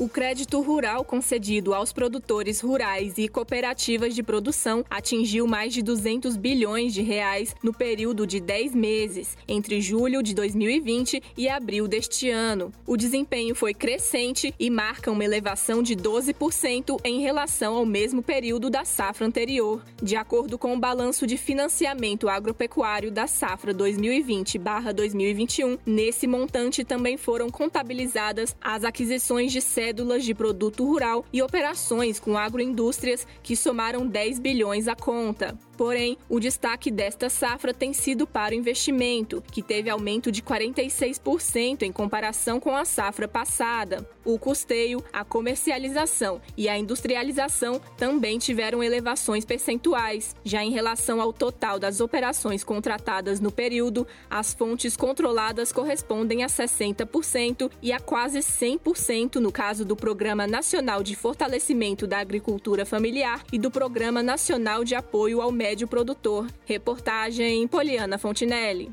[0.00, 6.36] O crédito rural concedido aos produtores rurais e cooperativas de produção atingiu mais de 200
[6.36, 12.28] bilhões de reais no período de 10 meses, entre julho de 2020 e abril deste
[12.28, 12.72] ano.
[12.84, 18.68] O desempenho foi crescente e marca uma elevação de 12% em relação ao mesmo período
[18.68, 25.78] da safra anterior, de acordo com o balanço de financiamento agropecuário da safra 2020/2021.
[25.86, 32.38] Nesse montante também foram contabilizadas as aquisições de cédulas de produto rural e operações com
[32.38, 35.58] agroindústrias que somaram 10 bilhões à conta.
[35.76, 41.82] Porém, o destaque desta safra tem sido para o investimento, que teve aumento de 46%
[41.82, 44.08] em comparação com a safra passada.
[44.24, 50.34] O custeio, a comercialização e a industrialização também tiveram elevações percentuais.
[50.44, 56.46] Já em relação ao total das operações contratadas no período, as fontes controladas correspondem a
[56.46, 63.44] 60% e a quase 100% no caso do Programa Nacional de Fortalecimento da Agricultura Familiar
[63.52, 66.46] e do Programa Nacional de Apoio ao médio produtor.
[66.66, 68.92] Reportagem Poliana Fontinelli.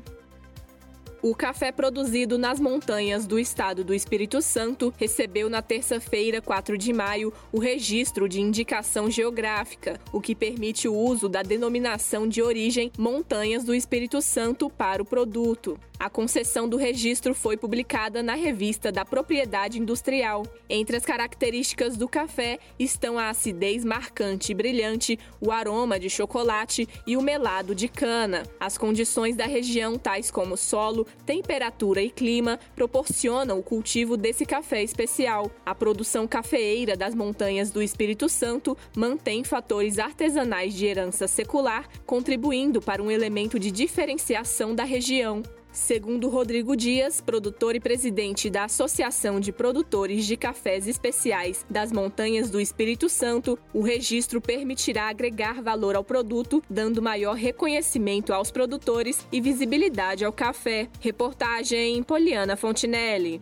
[1.22, 6.92] O café produzido nas montanhas do estado do Espírito Santo recebeu na terça-feira, 4 de
[6.92, 12.90] maio, o registro de indicação geográfica, o que permite o uso da denominação de origem
[12.98, 15.78] Montanhas do Espírito Santo para o produto.
[16.02, 20.44] A concessão do registro foi publicada na revista da Propriedade Industrial.
[20.68, 26.88] Entre as características do café estão a acidez marcante e brilhante, o aroma de chocolate
[27.06, 28.42] e o melado de cana.
[28.58, 34.82] As condições da região, tais como solo, temperatura e clima, proporcionam o cultivo desse café
[34.82, 35.50] especial.
[35.64, 42.80] A produção cafeeira das montanhas do Espírito Santo mantém fatores artesanais de herança secular, contribuindo
[42.80, 45.42] para um elemento de diferenciação da região.
[45.72, 52.50] Segundo Rodrigo Dias, produtor e presidente da Associação de Produtores de Cafés Especiais das Montanhas
[52.50, 59.26] do Espírito Santo, o registro permitirá agregar valor ao produto, dando maior reconhecimento aos produtores
[59.32, 60.90] e visibilidade ao café.
[61.00, 63.40] Reportagem Poliana Fontinelli.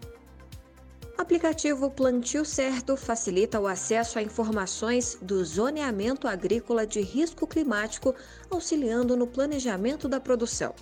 [1.21, 8.14] Aplicativo Plantio Certo facilita o acesso a informações do zoneamento agrícola de risco climático,
[8.49, 10.75] auxiliando no planejamento da produção.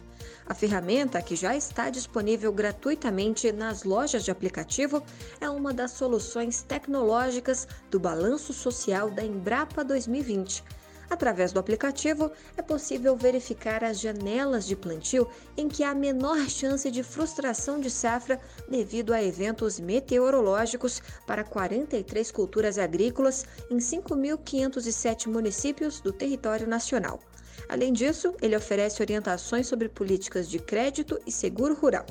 [0.47, 5.03] A ferramenta, que já está disponível gratuitamente nas lojas de aplicativo,
[5.41, 10.63] é uma das soluções tecnológicas do Balanço Social da Embrapa 2020.
[11.11, 16.91] Através do aplicativo, é possível verificar as janelas de plantio em que há menor chance
[16.91, 26.01] de frustração de safra devido a eventos meteorológicos para 43 culturas agrícolas em 5.507 municípios
[26.01, 27.21] do território nacional.
[27.69, 32.07] Além disso, ele oferece orientações sobre políticas de crédito e seguro rural.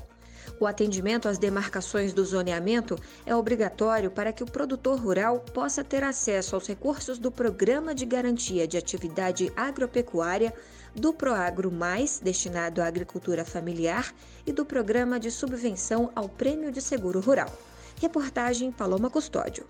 [0.59, 6.03] O atendimento às demarcações do zoneamento é obrigatório para que o produtor rural possa ter
[6.03, 10.51] acesso aos recursos do Programa de Garantia de Atividade Agropecuária,
[10.95, 14.11] do Proagro Mais, destinado à agricultura familiar,
[14.47, 17.53] e do Programa de Subvenção ao Prêmio de Seguro Rural.
[18.01, 19.63] Reportagem Paloma Custódio.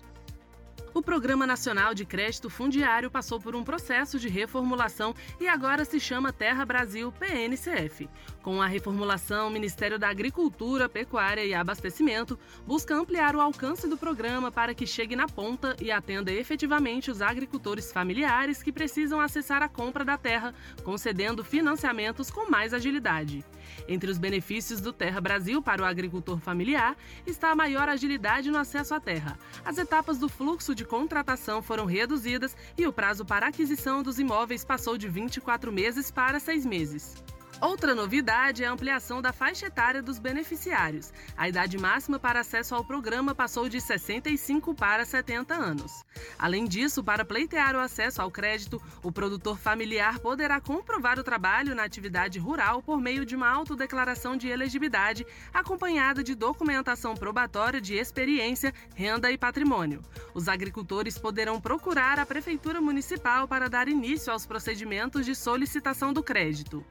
[0.94, 6.00] O Programa Nacional de Crédito Fundiário passou por um processo de reformulação e agora se
[6.00, 8.08] chama Terra Brasil PNCF.
[8.42, 13.96] Com a reformulação, o Ministério da Agricultura, Pecuária e Abastecimento busca ampliar o alcance do
[13.96, 19.62] programa para que chegue na ponta e atenda efetivamente os agricultores familiares que precisam acessar
[19.62, 23.44] a compra da terra, concedendo financiamentos com mais agilidade.
[23.88, 26.94] Entre os benefícios do Terra Brasil para o agricultor familiar
[27.26, 29.38] está a maior agilidade no acesso à terra.
[29.64, 34.62] As etapas do fluxo de contratação foram reduzidas e o prazo para aquisição dos imóveis
[34.62, 37.16] passou de 24 meses para 6 meses.
[37.60, 41.12] Outra novidade é a ampliação da faixa etária dos beneficiários.
[41.36, 46.04] A idade máxima para acesso ao programa passou de 65 para 70 anos.
[46.38, 51.74] Além disso, para pleitear o acesso ao crédito, o produtor familiar poderá comprovar o trabalho
[51.74, 57.96] na atividade rural por meio de uma autodeclaração de elegibilidade, acompanhada de documentação probatória de
[57.96, 60.00] experiência, renda e patrimônio.
[60.32, 66.22] Os agricultores poderão procurar a Prefeitura Municipal para dar início aos procedimentos de solicitação do
[66.22, 66.86] crédito.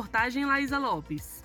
[0.00, 1.44] Reportagem Laísa Lopes.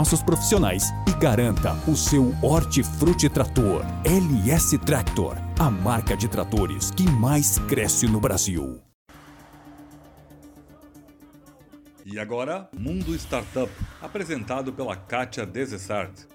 [0.00, 7.02] nossos profissionais e garanta o seu Hortifruti Trator LS Tractor, a marca de tratores que
[7.02, 8.80] mais cresce no Brasil.
[12.06, 13.70] E agora, Mundo Startup,
[14.00, 16.26] apresentado pela Kátia Desessart.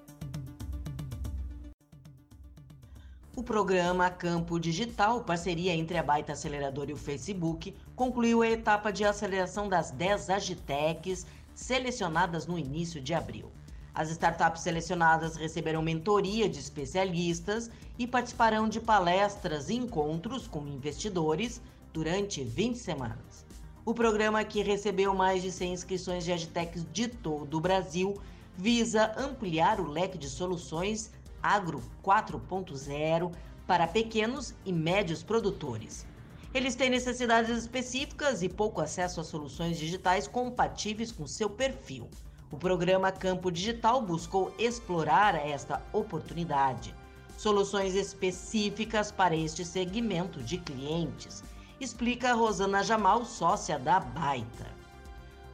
[3.35, 8.91] O programa Campo Digital, parceria entre a Baita Aceleradora e o Facebook, concluiu a etapa
[8.91, 13.54] de aceleração das 10 Agitecs selecionadas no início de abril.
[13.95, 21.61] As startups selecionadas receberão mentoria de especialistas e participarão de palestras e encontros com investidores
[21.93, 23.45] durante 20 semanas.
[23.85, 28.19] O programa, que recebeu mais de 100 inscrições de agtechs de todo o Brasil,
[28.57, 31.09] visa ampliar o leque de soluções
[31.41, 33.31] Agro 4.0
[33.65, 36.05] para pequenos e médios produtores.
[36.53, 42.09] Eles têm necessidades específicas e pouco acesso a soluções digitais compatíveis com seu perfil.
[42.51, 46.93] O programa Campo Digital buscou explorar esta oportunidade,
[47.35, 51.43] soluções específicas para este segmento de clientes,
[51.81, 54.67] explica Rosana Jamal, sócia da Baita.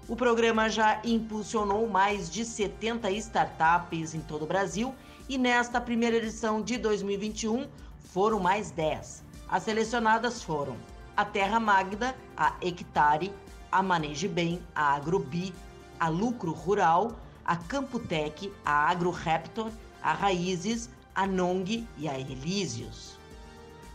[0.08, 4.94] O programa já impulsionou mais de 70 startups em todo o Brasil
[5.30, 7.70] e nesta primeira edição de 2021
[8.00, 9.24] foram mais 10.
[9.48, 10.76] As selecionadas foram
[11.16, 13.34] a Terra Magda, a Hectare,
[13.72, 15.54] a Maneje Bem, a Agrobi,
[16.02, 19.70] a Lucro Rural, a Camputec, a AgroRaptor,
[20.02, 23.20] a Raízes, a Nong e a Elísios.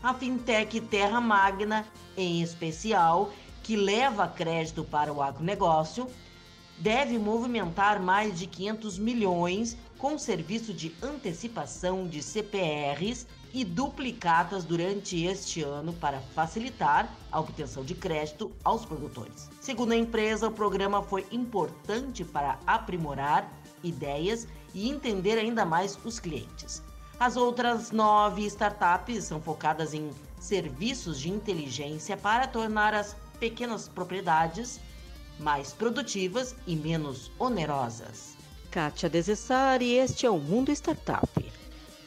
[0.00, 1.84] A fintech Terra Magna,
[2.16, 3.32] em especial,
[3.64, 6.06] que leva crédito para o agronegócio,
[6.78, 15.24] deve movimentar mais de 500 milhões com serviço de antecipação de CPRs e duplicatas durante
[15.24, 19.48] este ano para facilitar a obtenção de crédito aos produtores.
[19.60, 23.50] Segundo a empresa, o programa foi importante para aprimorar
[23.82, 26.82] ideias e entender ainda mais os clientes.
[27.18, 34.80] As outras nove startups são focadas em serviços de inteligência para tornar as pequenas propriedades
[35.38, 38.36] mais produtivas e menos onerosas.
[38.70, 41.55] Kátia Desessari, este é o Mundo Startup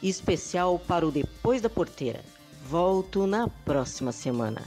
[0.02, 2.24] especial para o Depois da Porteira.
[2.66, 4.62] Volto na próxima semana.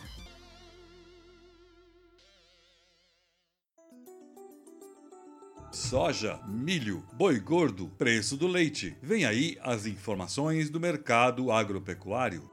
[5.70, 8.96] Soja, milho, boi gordo, preço do leite.
[9.00, 12.50] Vem aí as informações do mercado agropecuário.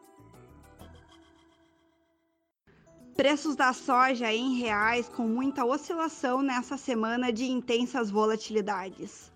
[3.15, 9.29] Preços da soja em reais com muita oscilação nessa semana de intensas volatilidades.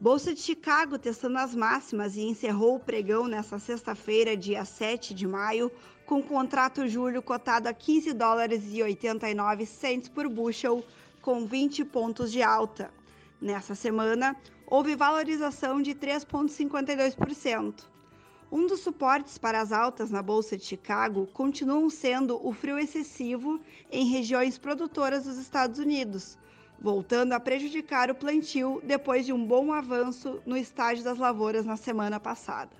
[0.00, 5.26] Bolsa de Chicago testando as máximas e encerrou o pregão nesta sexta-feira, dia 7 de
[5.26, 5.70] maio,
[6.06, 10.82] com contrato julho cotado a 15 dólares e 89 cents por bushel,
[11.20, 12.90] com 20 pontos de alta.
[13.38, 14.34] Nessa semana,
[14.66, 17.84] houve valorização de 3,52%.
[18.50, 23.60] Um dos suportes para as altas na Bolsa de Chicago continuam sendo o frio excessivo
[23.92, 26.38] em regiões produtoras dos Estados Unidos,
[26.80, 31.76] voltando a prejudicar o plantio depois de um bom avanço no estágio das lavouras na
[31.76, 32.70] semana passada.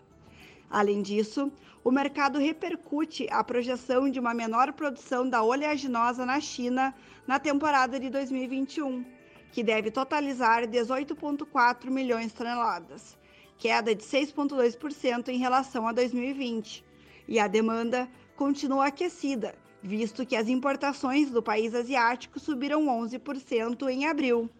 [0.70, 1.52] Além disso,
[1.84, 6.94] o mercado repercute a projeção de uma menor produção da oleaginosa na China
[7.26, 9.04] na temporada de 2021,
[9.52, 13.18] que deve totalizar 18,4 milhões de toneladas,
[13.58, 16.84] queda de 6,2% em relação a 2020,
[17.28, 24.06] e a demanda continua aquecida, visto que as importações do país asiático subiram 11% em
[24.06, 24.50] abril.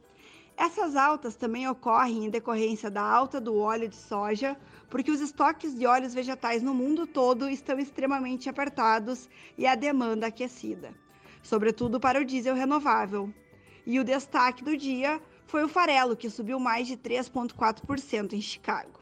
[0.57, 4.57] Essas altas também ocorrem em decorrência da alta do óleo de soja,
[4.89, 10.27] porque os estoques de óleos vegetais no mundo todo estão extremamente apertados e a demanda
[10.27, 10.93] aquecida,
[11.43, 13.33] sobretudo para o diesel renovável.
[13.87, 19.01] E o destaque do dia foi o farelo, que subiu mais de 3,4% em Chicago.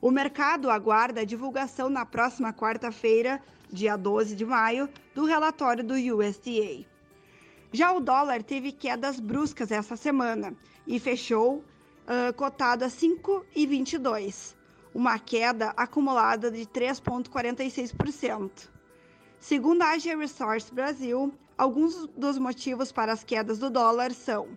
[0.00, 3.40] O mercado aguarda a divulgação na próxima quarta-feira,
[3.72, 6.84] dia 12 de maio, do relatório do USDA.
[7.72, 10.54] Já o dólar teve quedas bruscas essa semana
[10.86, 11.64] e fechou uh,
[12.36, 14.54] cotado a 5,22,
[14.94, 18.68] uma queda acumulada de 3,46%.
[19.40, 24.48] Segundo a Asia Resource Brasil, alguns dos motivos para as quedas do dólar são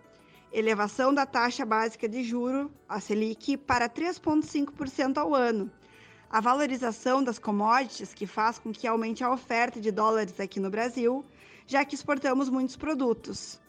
[0.52, 5.70] elevação da taxa básica de juro, a Selic, para 3,5% ao ano,
[6.30, 10.70] a valorização das commodities, que faz com que aumente a oferta de dólares aqui no
[10.70, 11.24] Brasil,
[11.66, 13.60] já que exportamos muitos produtos,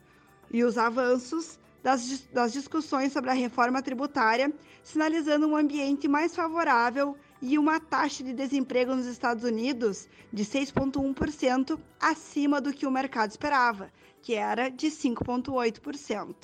[0.51, 4.51] e os avanços das, das discussões sobre a reforma tributária,
[4.83, 11.79] sinalizando um ambiente mais favorável e uma taxa de desemprego nos Estados Unidos de 6,1%
[11.99, 13.91] acima do que o mercado esperava,
[14.21, 16.35] que era de 5,8%.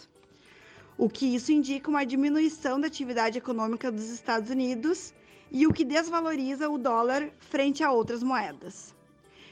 [0.98, 5.14] O que isso indica uma diminuição da atividade econômica dos Estados Unidos
[5.54, 8.94] e o que desvaloriza o dólar frente a outras moedas.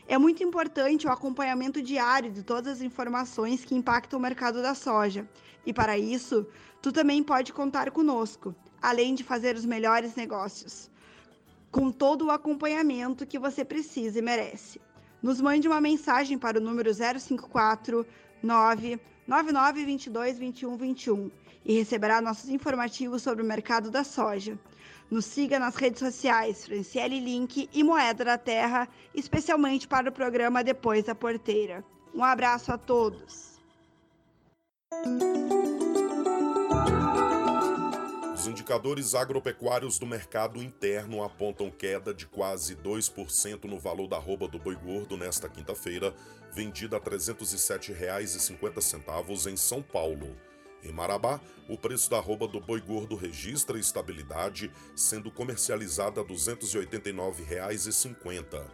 [0.08, 4.76] É muito importante o acompanhamento diário de todas as informações que impactam o mercado da
[4.76, 5.30] soja.
[5.66, 6.45] E para isso,
[6.82, 10.91] tu também pode contar conosco, além de fazer os melhores negócios
[11.72, 14.82] com todo o acompanhamento que você precisa e merece.
[15.24, 18.06] Nos mande uma mensagem para o número 054
[18.43, 21.32] 99922 2121
[21.64, 24.60] e receberá nossos informativos sobre o mercado da soja.
[25.12, 30.64] Nos siga nas redes sociais Franciele Link e Moeda da Terra, especialmente para o programa
[30.64, 31.84] Depois da Porteira.
[32.16, 33.59] Um abraço a todos.
[38.34, 44.47] Os indicadores agropecuários do mercado interno apontam queda de quase 2% no valor da arroba
[44.47, 46.16] do boi gordo nesta quinta-feira,
[46.53, 50.51] vendida a R$ 307,50 em São Paulo.
[50.84, 56.34] Em Marabá, o preço da arroba do boi gordo registra estabilidade, sendo comercializada a R$
[56.34, 58.65] 289,50.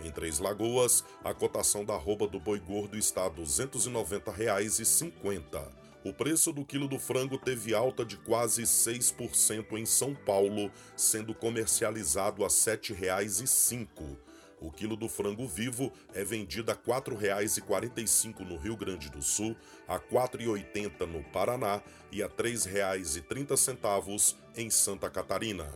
[0.00, 5.68] Em Três Lagoas, a cotação da arroba do boi gordo está a R$ 290,50.
[6.04, 11.34] O preço do quilo do frango teve alta de quase 6% em São Paulo, sendo
[11.34, 14.25] comercializado a R$ 7,05.
[14.60, 19.54] O quilo do frango vivo é vendido a R$ 4,45 no Rio Grande do Sul,
[19.86, 25.66] a R$ 4,80 no Paraná e a R$ 3,30 em Santa Catarina.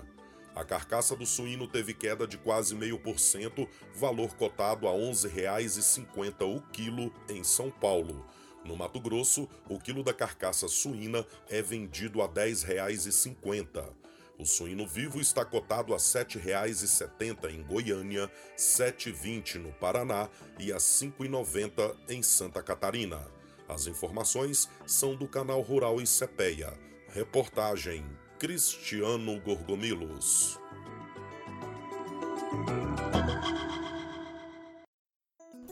[0.55, 6.61] A carcaça do suíno teve queda de quase 0,5%, valor cotado a R$ 11,50 o
[6.73, 8.27] quilo em São Paulo.
[8.65, 14.00] No Mato Grosso, o quilo da carcaça suína é vendido a R$ 10,50.
[14.41, 20.73] O suíno vivo está cotado a R$ 7,70 em Goiânia, R$ 7,20 no Paraná e
[20.73, 23.21] a R$ 5,90 em Santa Catarina.
[23.69, 26.73] As informações são do canal Rural e Cepeia.
[27.13, 28.03] Reportagem
[28.39, 30.59] Cristiano Gorgomilos.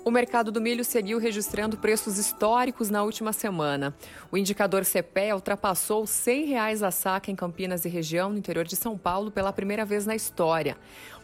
[0.08, 3.94] O mercado do milho seguiu registrando preços históricos na última semana.
[4.32, 8.74] O indicador CPE ultrapassou R$ 100 a saca em Campinas e região, no interior de
[8.74, 10.78] São Paulo, pela primeira vez na história.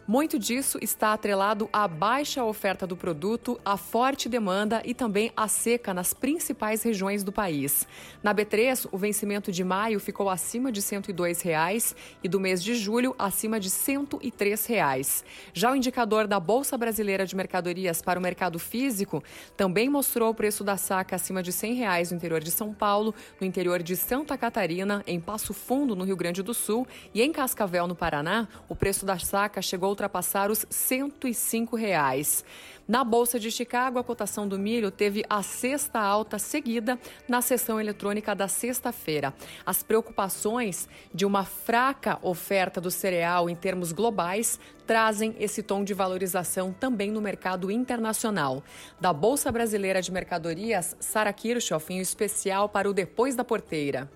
[0.07, 5.47] Muito disso está atrelado à baixa oferta do produto, à forte demanda e também à
[5.47, 7.87] seca nas principais regiões do país.
[8.21, 12.75] Na B3, o vencimento de maio ficou acima de 102 reais, e do mês de
[12.75, 15.25] julho acima de 103 reais.
[15.55, 19.23] Já o indicador da Bolsa Brasileira de Mercadorias para o mercado físico
[19.57, 23.15] também mostrou o preço da saca acima de 100 reais no interior de São Paulo,
[23.41, 27.31] no interior de Santa Catarina, em Passo Fundo, no Rio Grande do Sul, e em
[27.31, 32.43] Cascavel, no Paraná, o preço da saca chegou ultrapassar os 105 reais.
[32.87, 37.79] Na Bolsa de Chicago, a cotação do milho teve a sexta alta seguida na sessão
[37.79, 39.33] eletrônica da sexta-feira.
[39.65, 45.95] As preocupações de uma fraca oferta do cereal em termos globais trazem esse tom de
[45.95, 48.63] valorização também no mercado internacional.
[49.01, 54.07] Da Bolsa Brasileira de Mercadorias, Sara Kirchhoff, em especial para o Depois da Porteira.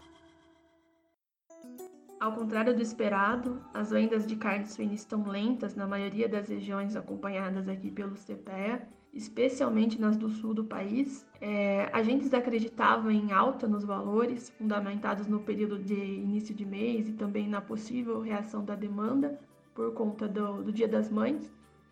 [2.20, 6.94] Ao contrário do esperado, as vendas de carne suína estão lentas na maioria das regiões
[6.98, 8.82] acompanhadas aqui pelo CPE,
[9.14, 11.26] especialmente nas do sul do país.
[11.40, 17.14] É, agentes acreditavam em alta nos valores, fundamentados no período de início de mês e
[17.14, 19.40] também na possível reação da demanda
[19.74, 21.50] por conta do, do Dia das Mães,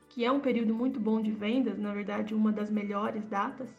[0.09, 3.69] que é um período muito bom de vendas, na verdade, uma das melhores datas,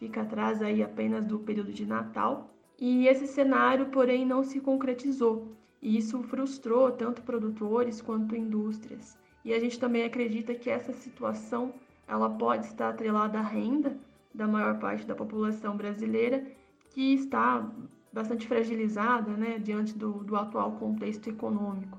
[0.00, 2.50] fica atrás aí apenas do período de Natal.
[2.80, 5.54] E esse cenário, porém, não se concretizou
[5.84, 9.18] e isso frustrou tanto produtores quanto indústrias.
[9.44, 11.74] E a gente também acredita que essa situação
[12.08, 13.94] ela pode estar atrelada à renda
[14.32, 16.44] da maior parte da população brasileira,
[16.88, 17.70] que está
[18.10, 21.98] bastante fragilizada né, diante do, do atual contexto econômico,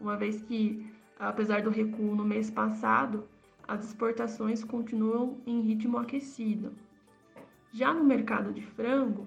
[0.00, 0.86] uma vez que,
[1.18, 3.24] apesar do recuo no mês passado,
[3.66, 6.72] as exportações continuam em ritmo aquecido.
[7.72, 9.26] Já no mercado de frango,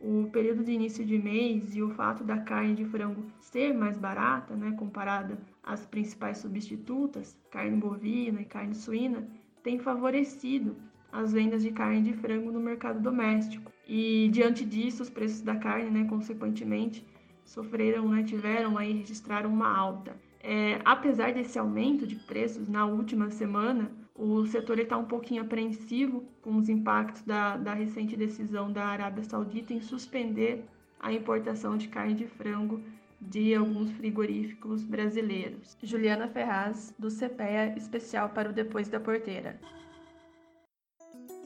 [0.00, 3.98] o período de início de mês e o fato da carne de frango ser mais
[3.98, 9.26] barata, né, comparada às principais substitutas, carne bovina e carne suína,
[9.62, 10.76] tem favorecido
[11.10, 13.72] as vendas de carne de frango no mercado doméstico.
[13.86, 17.04] E diante disso, os preços da carne, né, consequentemente,
[17.44, 20.16] sofreram, né, tiveram aí registraram uma alta.
[20.40, 26.24] É, apesar desse aumento de preços na última semana, o setor está um pouquinho apreensivo
[26.42, 30.64] com os impactos da, da recente decisão da Arábia Saudita em suspender
[30.98, 32.82] a importação de carne de frango
[33.20, 35.76] de alguns frigoríficos brasileiros.
[35.82, 39.60] Juliana Ferraz, do CPEA, especial para o Depois da Porteira.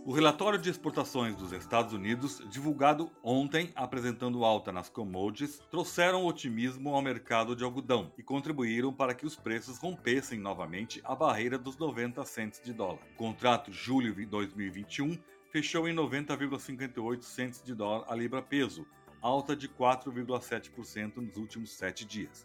[0.04, 6.92] O relatório de exportações dos Estados Unidos, divulgado ontem apresentando alta nas commodities, trouxeram otimismo
[6.92, 11.76] ao mercado de algodão e contribuíram para que os preços rompessem novamente a barreira dos
[11.76, 12.98] 90 centes de dólar.
[13.14, 15.16] O contrato julho de 2021
[15.52, 18.84] fechou em 90,58 centes de dólar a libra peso,
[19.20, 22.44] alta de 4,7% nos últimos sete dias.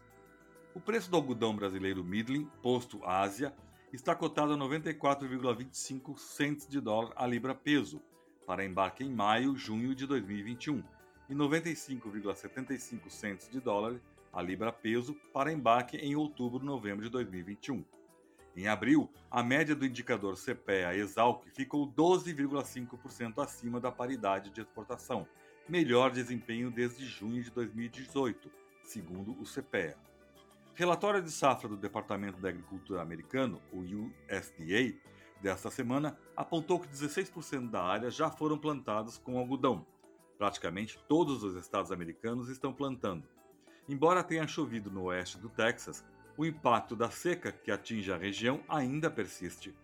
[0.76, 3.52] O preço do algodão brasileiro Midland, posto Ásia,
[3.94, 8.02] está cotado a 94,25 centes de dólar a libra peso
[8.46, 10.84] para embarque em maio, junho de 2021
[11.30, 14.00] e 95,75 centes de dólar
[14.32, 17.84] a libra peso para embarque em outubro, novembro de 2021.
[18.56, 25.28] Em abril, a média do indicador CPEA Exalc ficou 12,5% acima da paridade de exportação,
[25.68, 28.50] melhor desempenho desde junho de 2018,
[28.84, 29.96] segundo o CPEA.
[30.78, 34.96] Relatório de safra do Departamento da Agricultura americano, o USDA,
[35.42, 39.88] desta semana apontou que 16% da área já foram plantados com algodão.
[40.38, 43.28] Praticamente todos os estados americanos estão plantando.
[43.90, 46.06] Embora tenha chovido no oeste do Texas,
[46.38, 49.76] o impacto da seca que atinge a região ainda persiste.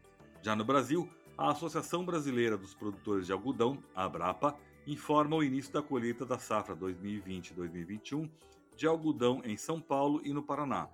[0.43, 5.73] Já no Brasil, a Associação Brasileira dos Produtores de Algodão, a Abrapa, informa o início
[5.73, 8.29] da colheita da safra 2020-2021
[8.75, 10.89] de algodão em São Paulo e no Paraná.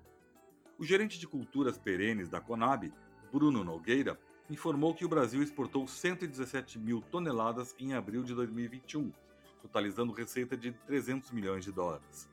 [0.77, 2.93] O gerente de culturas perenes da Conab,
[3.31, 4.19] Bruno Nogueira,
[4.49, 9.11] informou que o Brasil exportou 117 mil toneladas em abril de 2021,
[9.61, 12.29] totalizando receita de 300 milhões de dólares.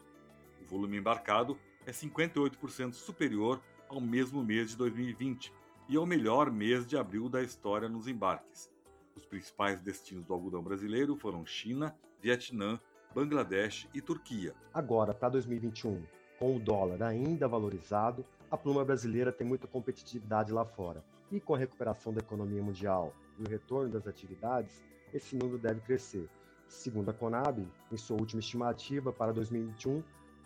[0.63, 5.53] O volume embarcado é 58% superior ao mesmo mês de 2020
[5.89, 8.71] e ao melhor mês de abril da história nos embarques.
[9.15, 12.81] Os principais destinos do algodão brasileiro foram China, Vietnã,
[13.17, 14.53] Bangladesh e Turquia.
[14.75, 16.03] Agora, para 2021,
[16.39, 21.03] com o dólar ainda valorizado, a pluma brasileira tem muita competitividade lá fora.
[21.33, 25.81] E com a recuperação da economia mundial e o retorno das atividades, esse número deve
[25.81, 26.29] crescer.
[26.69, 30.03] Segundo a Conab, em sua última estimativa para 2021,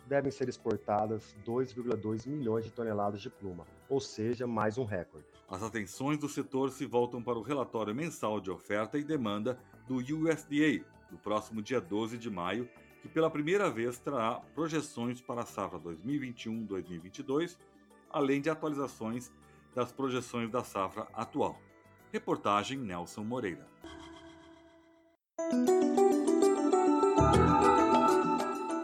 [0.07, 5.27] devem ser exportadas 2,2 milhões de toneladas de pluma, ou seja, mais um recorde.
[5.49, 9.97] As atenções do setor se voltam para o relatório mensal de oferta e demanda do
[9.97, 12.69] USDA, no próximo dia 12 de maio,
[13.01, 17.57] que pela primeira vez trará projeções para a safra 2021-2022,
[18.09, 19.29] além de atualizações
[19.75, 21.59] das projeções da safra atual.
[22.11, 23.67] Reportagem Nelson Moreira.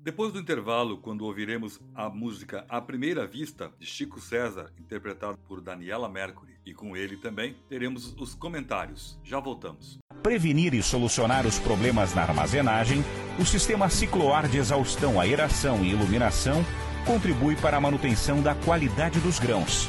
[0.00, 5.60] Depois do intervalo, quando ouviremos a música A Primeira Vista, de Chico César, interpretado por
[5.60, 9.18] Daniela Mercury, e com ele também teremos os comentários.
[9.24, 9.98] Já voltamos.
[10.22, 13.02] Prevenir e solucionar os problemas na armazenagem,
[13.40, 16.64] o sistema cicloar de exaustão, aeração e iluminação
[17.04, 19.88] contribui para a manutenção da qualidade dos grãos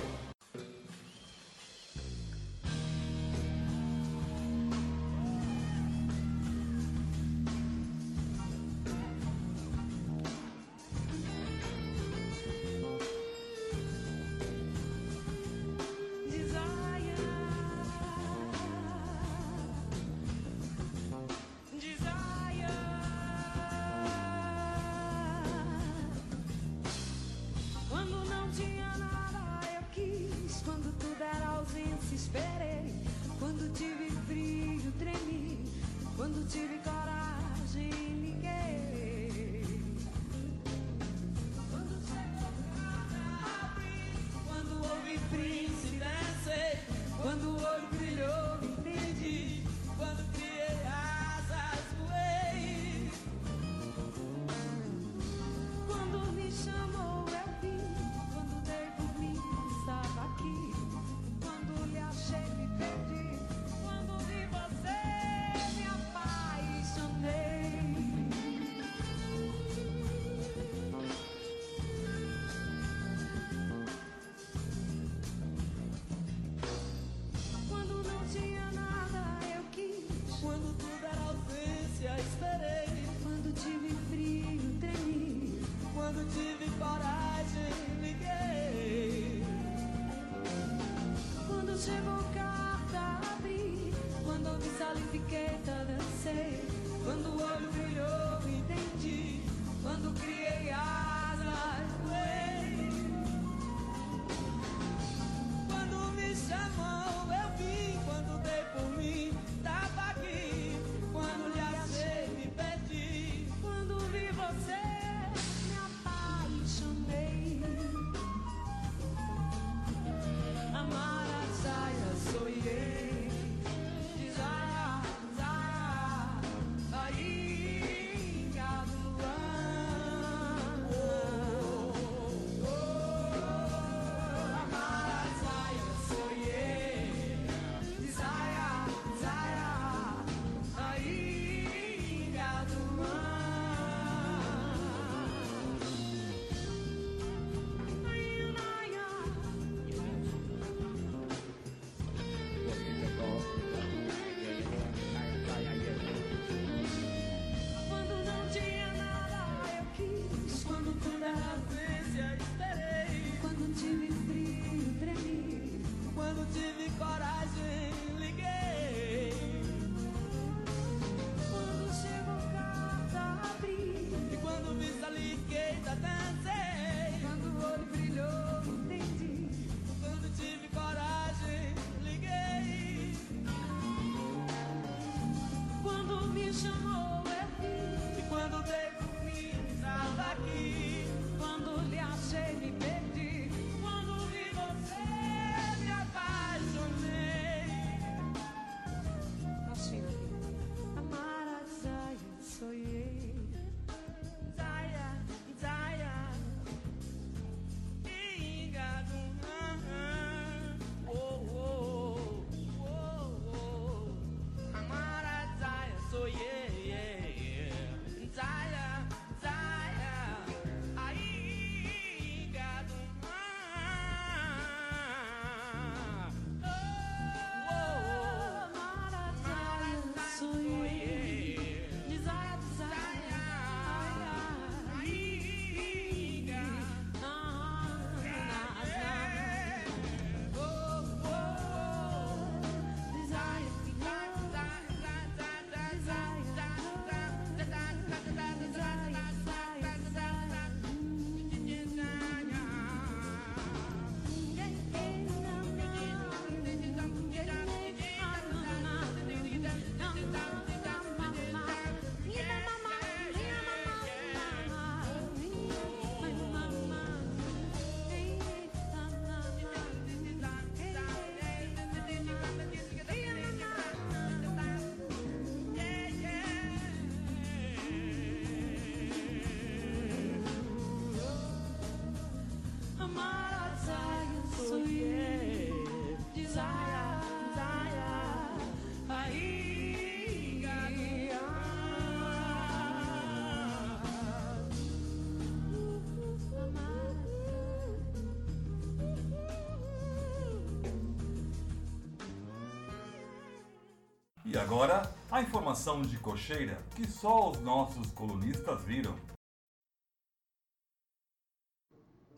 [304.61, 309.15] Agora, a informação de cocheira que só os nossos colunistas viram.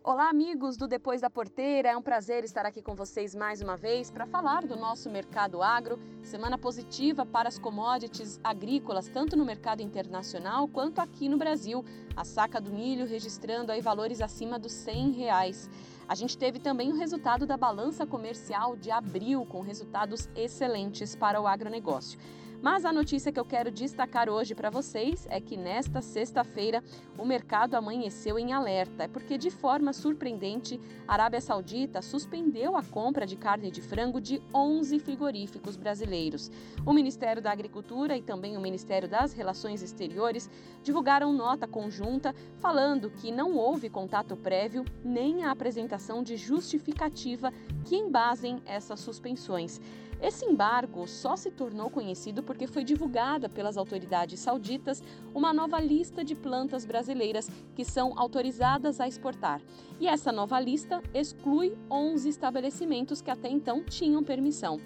[0.01, 1.89] Olá, amigos do Depois da Porteira.
[1.89, 5.61] É um prazer estar aqui com vocês mais uma vez para falar do nosso mercado
[5.61, 5.99] agro.
[6.21, 11.83] Semana positiva para as commodities agrícolas, tanto no mercado internacional quanto aqui no Brasil.
[12.15, 15.69] A saca do milho registrando aí valores acima dos 100 reais.
[16.07, 21.39] A gente teve também o resultado da balança comercial de abril, com resultados excelentes para
[21.39, 22.19] o agronegócio.
[22.63, 26.81] Mas a notícia que eu quero destacar hoje para vocês é que nesta sexta-feira
[27.17, 33.25] o mercado amanheceu em alerta, porque de forma surpreendente a Arábia Saudita suspendeu a compra
[33.25, 36.49] de carne de frango de 11 frigoríficos brasileiros.
[36.85, 40.49] O Ministério da Agricultura e também o Ministério das Relações Exteriores
[40.81, 47.51] divulgaram nota conjunta falando que não houve contato prévio nem a apresentação de justificativa
[47.83, 49.81] que embasem essas suspensões.
[50.23, 55.03] Esse embargo só se tornou conhecido porque foi divulgada pelas autoridades sauditas
[55.35, 59.61] uma nova lista de plantas brasileiras que são autorizadas a exportar.
[59.99, 64.79] E essa nova lista exclui 11 estabelecimentos que até então tinham permissão.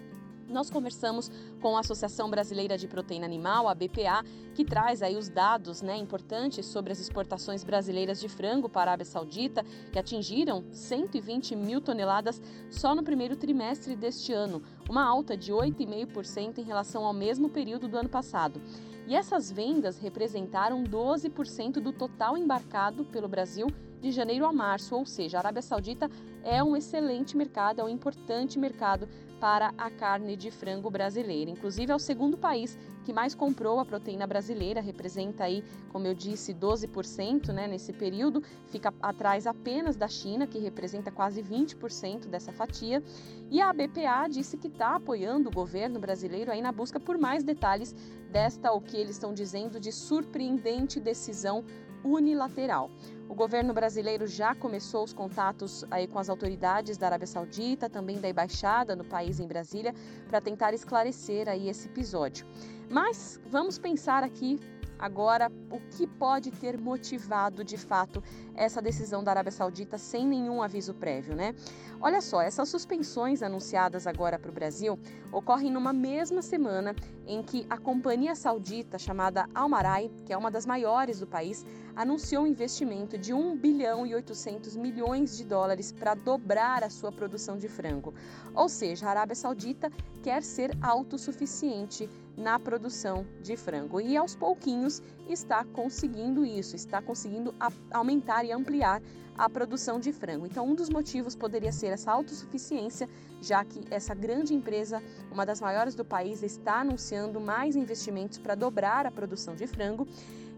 [0.49, 1.29] Nós conversamos
[1.61, 4.23] com a Associação Brasileira de Proteína Animal, a BPA,
[4.55, 8.93] que traz aí os dados né, importantes sobre as exportações brasileiras de frango para a
[8.93, 15.35] Arábia Saudita, que atingiram 120 mil toneladas só no primeiro trimestre deste ano, uma alta
[15.35, 18.61] de 8,5% em relação ao mesmo período do ano passado.
[19.05, 23.67] E essas vendas representaram 12% do total embarcado pelo Brasil
[24.01, 26.09] de janeiro a março, ou seja, a Arábia Saudita
[26.43, 29.07] é um excelente mercado, é um importante mercado
[29.39, 31.49] para a carne de frango brasileira.
[31.49, 36.13] Inclusive, é o segundo país que mais comprou a proteína brasileira, representa aí, como eu
[36.13, 42.51] disse, 12% né, nesse período, fica atrás apenas da China, que representa quase 20% dessa
[42.51, 43.01] fatia.
[43.49, 47.43] E a BPA disse que está apoiando o governo brasileiro aí na busca por mais
[47.43, 47.95] detalhes
[48.29, 51.63] desta, o que eles estão dizendo, de surpreendente decisão
[52.03, 52.91] unilateral.
[53.29, 58.19] O governo brasileiro já começou os contatos aí com as autoridades da Arábia Saudita, também
[58.19, 59.93] da embaixada no país em Brasília,
[60.27, 62.47] para tentar esclarecer aí esse episódio.
[62.89, 64.59] Mas vamos pensar aqui
[64.99, 68.23] agora o que pode ter motivado de fato
[68.55, 71.53] essa decisão da Arábia Saudita sem nenhum aviso prévio, né?
[71.99, 74.99] Olha só, essas suspensões anunciadas agora para o Brasil
[75.31, 76.95] ocorrem numa mesma semana
[77.25, 82.43] em que a companhia saudita chamada Almarai, que é uma das maiores do país, anunciou
[82.43, 87.57] um investimento de 1 bilhão e 800 milhões de dólares para dobrar a sua produção
[87.57, 88.13] de frango.
[88.53, 89.91] Ou seja, a Arábia Saudita
[90.21, 92.07] quer ser autossuficiente
[92.37, 97.53] na produção de frango e aos pouquinhos está conseguindo isso, está conseguindo
[97.91, 99.01] aumentar e ampliar
[99.35, 100.45] a produção de frango.
[100.45, 103.09] Então, um dos motivos poderia ser essa autossuficiência,
[103.41, 108.55] já que essa grande empresa, uma das maiores do país, está anunciando mais investimentos para
[108.55, 110.07] dobrar a produção de frango.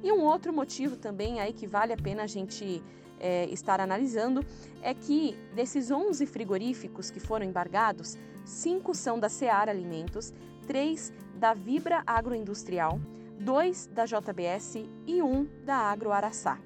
[0.04, 2.82] E um outro motivo também aí que vale a pena a gente
[3.20, 4.46] é, estar analisando
[4.82, 10.34] é que desses 11 frigoríficos que foram embargados, cinco são da Seara Alimentos,
[10.70, 13.00] três da Vibra Agroindustrial,
[13.40, 14.76] dois da JBS
[15.08, 16.60] e um da Agro Araçá.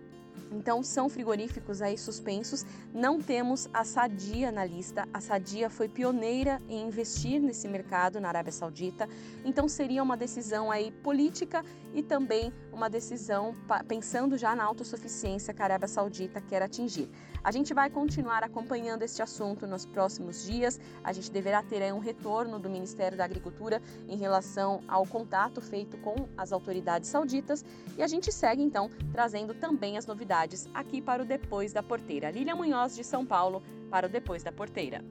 [0.51, 2.65] Então são frigoríficos aí suspensos.
[2.93, 5.07] Não temos a Sadia na lista.
[5.13, 9.07] A Sadia foi pioneira em investir nesse mercado na Arábia Saudita.
[9.45, 13.53] Então seria uma decisão aí política e também uma decisão
[13.87, 17.09] pensando já na autossuficiência que a Arábia Saudita quer atingir.
[17.43, 20.79] A gente vai continuar acompanhando este assunto nos próximos dias.
[21.03, 25.97] A gente deverá ter um retorno do Ministério da Agricultura em relação ao contato feito
[25.97, 27.63] com as autoridades sauditas
[27.97, 32.31] e a gente segue então trazendo também as novidades aqui para o Depois da Porteira.
[32.31, 35.03] Lília Munhoz de São Paulo para o Depois da Porteira.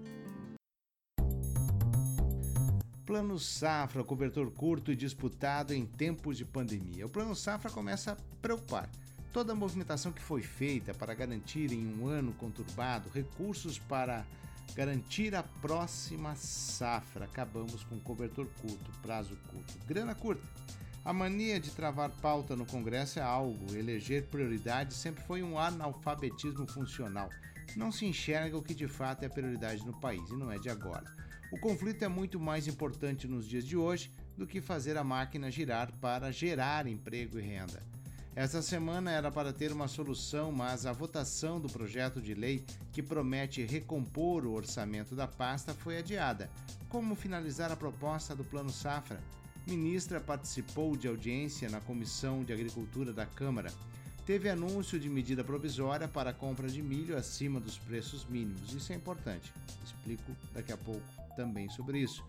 [3.13, 7.05] Plano Safra, cobertor curto e disputado em tempos de pandemia.
[7.05, 8.89] O Plano Safra começa a preocupar
[9.35, 14.25] Toda a movimentação que foi feita para garantir em um ano conturbado recursos para
[14.75, 17.27] garantir a próxima safra.
[17.27, 20.43] Acabamos com cobertor curto, prazo curto, grana curta.
[21.05, 26.67] A mania de travar pauta no Congresso é algo, eleger prioridade sempre foi um analfabetismo
[26.67, 27.29] funcional.
[27.77, 30.71] Não se enxerga o que de fato é prioridade no país e não é de
[30.71, 31.05] agora.
[31.53, 35.51] O conflito é muito mais importante nos dias de hoje do que fazer a máquina
[35.51, 37.83] girar para gerar emprego e renda.
[38.35, 43.03] Essa semana era para ter uma solução, mas a votação do projeto de lei que
[43.03, 46.49] promete recompor o orçamento da pasta foi adiada.
[46.89, 49.21] Como finalizar a proposta do Plano Safra?
[49.67, 53.71] Ministra participou de audiência na Comissão de Agricultura da Câmara.
[54.25, 58.73] Teve anúncio de medida provisória para a compra de milho acima dos preços mínimos.
[58.73, 59.53] Isso é importante.
[59.85, 62.25] Explico daqui a pouco também sobre isso.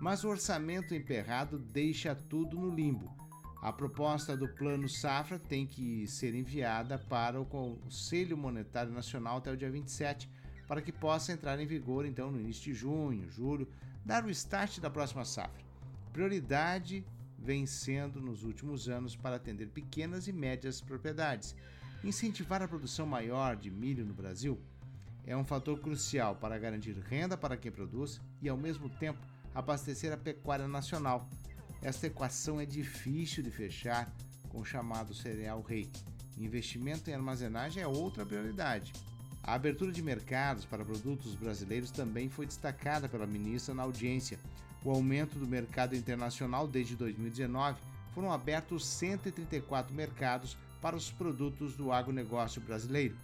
[0.00, 3.12] mas o orçamento emperrado deixa tudo no limbo.
[3.60, 9.50] A proposta do Plano Safra tem que ser enviada para o Conselho Monetário Nacional até
[9.50, 10.30] o dia 27,
[10.68, 13.66] para que possa entrar em vigor então no início de junho, julho,
[14.04, 15.64] dar o start da próxima safra.
[16.12, 17.04] Prioridade
[17.36, 21.56] vem sendo nos últimos anos para atender pequenas e médias propriedades.
[22.04, 24.56] Incentivar a produção maior de milho no Brasil
[25.28, 29.18] é um fator crucial para garantir renda para quem produz e, ao mesmo tempo,
[29.54, 31.28] abastecer a pecuária nacional.
[31.82, 34.10] Esta equação é difícil de fechar
[34.48, 35.86] com o chamado cereal rei.
[36.38, 38.94] Investimento em armazenagem é outra prioridade.
[39.42, 44.38] A abertura de mercados para produtos brasileiros também foi destacada pela ministra na audiência.
[44.82, 47.78] O aumento do mercado internacional desde 2019
[48.14, 53.14] foram abertos 134 mercados para os produtos do agronegócio brasileiro.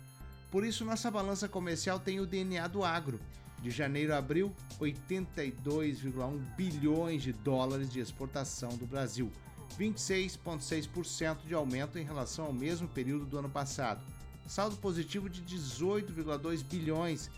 [0.55, 3.19] Por isso, nossa balança comercial tem o DNA do agro.
[3.61, 9.33] De janeiro a abril, 82,1 bilhões de dólares de exportação do Brasil,
[9.77, 14.01] 26,6% de aumento em relação ao mesmo período do ano passado.
[14.47, 17.29] Saldo positivo de 18,2 bilhões.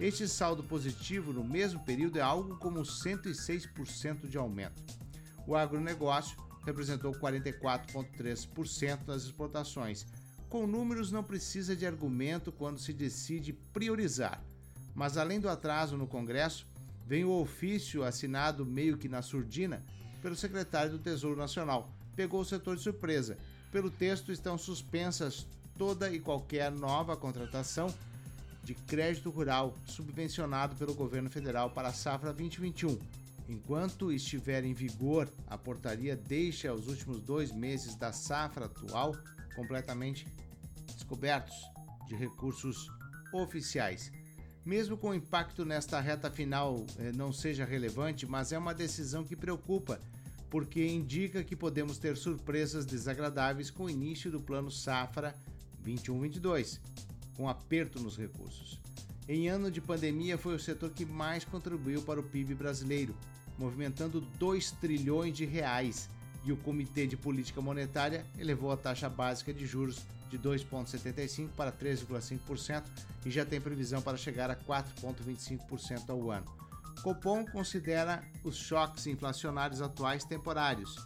[0.00, 4.82] Este saldo positivo no mesmo período é algo como 106% de aumento.
[5.46, 10.06] O agronegócio representou 44,3% das exportações.
[10.52, 14.38] Com números não precisa de argumento quando se decide priorizar.
[14.94, 16.66] Mas além do atraso no Congresso,
[17.06, 19.82] vem o ofício assinado meio que na surdina
[20.20, 21.90] pelo secretário do Tesouro Nacional.
[22.14, 23.38] Pegou o setor de surpresa.
[23.70, 25.46] Pelo texto estão suspensas
[25.78, 27.86] toda e qualquer nova contratação
[28.62, 32.98] de crédito rural subvencionado pelo governo federal para a safra 2021.
[33.48, 39.16] Enquanto estiver em vigor, a portaria deixa os últimos dois meses da safra atual
[39.54, 40.26] completamente
[40.94, 41.54] descobertos
[42.06, 42.90] de recursos
[43.32, 44.12] oficiais.
[44.64, 49.24] Mesmo com o impacto nesta reta final eh, não seja relevante, mas é uma decisão
[49.24, 50.00] que preocupa,
[50.48, 55.34] porque indica que podemos ter surpresas desagradáveis com o início do plano Safra
[55.84, 56.78] 21-22,
[57.36, 58.78] com aperto nos recursos.
[59.28, 63.16] Em ano de pandemia, foi o setor que mais contribuiu para o PIB brasileiro,
[63.58, 66.08] movimentando 2 trilhões de reais,
[66.44, 71.70] e o Comitê de Política Monetária elevou a taxa básica de juros de 2,75% para
[71.70, 72.84] 13,5%
[73.24, 76.46] e já tem previsão para chegar a 4,25% ao ano.
[77.02, 80.96] Copom considera os choques inflacionários atuais temporários,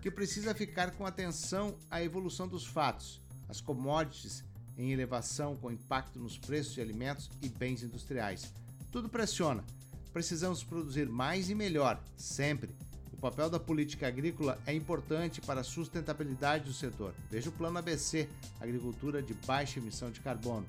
[0.00, 4.44] que precisa ficar com atenção à evolução dos fatos, as commodities
[4.76, 8.52] em elevação com impacto nos preços de alimentos e bens industriais.
[8.92, 9.64] Tudo pressiona.
[10.12, 12.70] Precisamos produzir mais e melhor, sempre.
[13.18, 17.12] O papel da política agrícola é importante para a sustentabilidade do setor.
[17.30, 18.28] Veja o plano ABC,
[18.60, 20.66] agricultura de baixa emissão de carbono.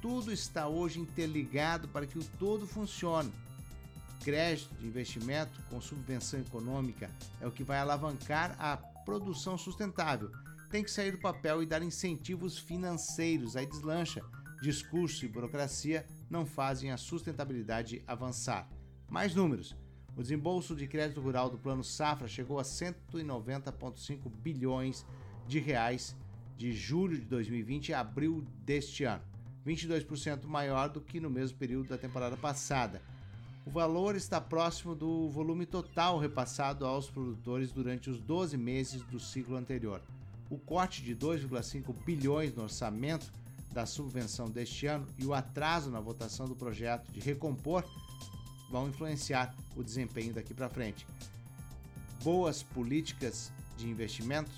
[0.00, 3.32] Tudo está hoje interligado para que o todo funcione.
[4.22, 10.30] Crédito de investimento com subvenção econômica é o que vai alavancar a produção sustentável
[10.70, 13.56] tem que sair do papel e dar incentivos financeiros.
[13.56, 14.22] Aí deslancha.
[14.60, 18.68] Discurso e burocracia não fazem a sustentabilidade avançar.
[19.08, 19.76] Mais números.
[20.16, 25.04] O desembolso de crédito rural do Plano Safra chegou a 190,5 bilhões
[25.46, 26.16] de reais
[26.56, 29.22] de julho de 2020 a abril deste ano,
[29.66, 33.02] 22% maior do que no mesmo período da temporada passada.
[33.66, 39.20] O valor está próximo do volume total repassado aos produtores durante os 12 meses do
[39.20, 40.00] ciclo anterior.
[40.48, 43.30] O corte de 2,5 bilhões no orçamento
[43.70, 47.84] da subvenção deste ano e o atraso na votação do projeto de recompor
[48.70, 51.06] vão influenciar o desempenho daqui para frente.
[52.22, 54.50] Boas políticas de investimento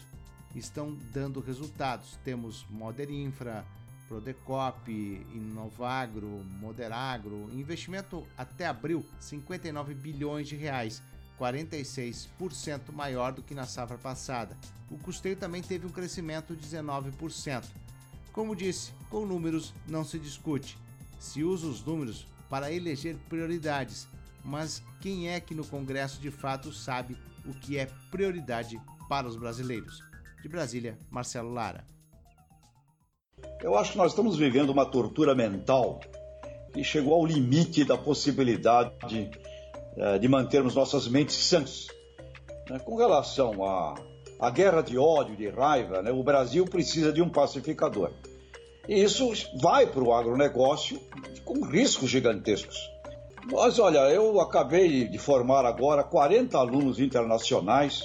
[0.55, 2.19] estão dando resultados.
[2.25, 3.65] Temos Moder Infra,
[4.09, 11.03] Prodecop, Inovagro, Moderagro, investimento até abril 59 bilhões de reais
[11.39, 14.57] 46% maior do que na safra passada.
[14.91, 17.65] O custeio também teve um crescimento de 19%.
[18.33, 20.79] Como disse, com números não se discute.
[21.21, 24.09] Se usa os números para eleger prioridades,
[24.45, 29.37] mas quem é que no Congresso de fato sabe o que é prioridade para os
[29.37, 30.03] brasileiros?
[30.43, 31.85] De Brasília, Marcelo Lara.
[33.61, 36.01] Eu acho que nós estamos vivendo uma tortura mental
[36.73, 39.31] que chegou ao limite da possibilidade de
[40.01, 41.89] é, de mantermos nossas mentes sãs.
[42.71, 42.79] Né?
[42.79, 43.97] Com relação à,
[44.39, 46.13] à guerra de ódio, de raiva, né?
[46.13, 48.13] o Brasil precisa de um pacificador.
[48.89, 49.31] E isso
[49.61, 50.99] vai para o agronegócio
[51.45, 52.91] com riscos gigantescos.
[53.53, 58.03] Mas olha, eu acabei de formar agora 40 alunos internacionais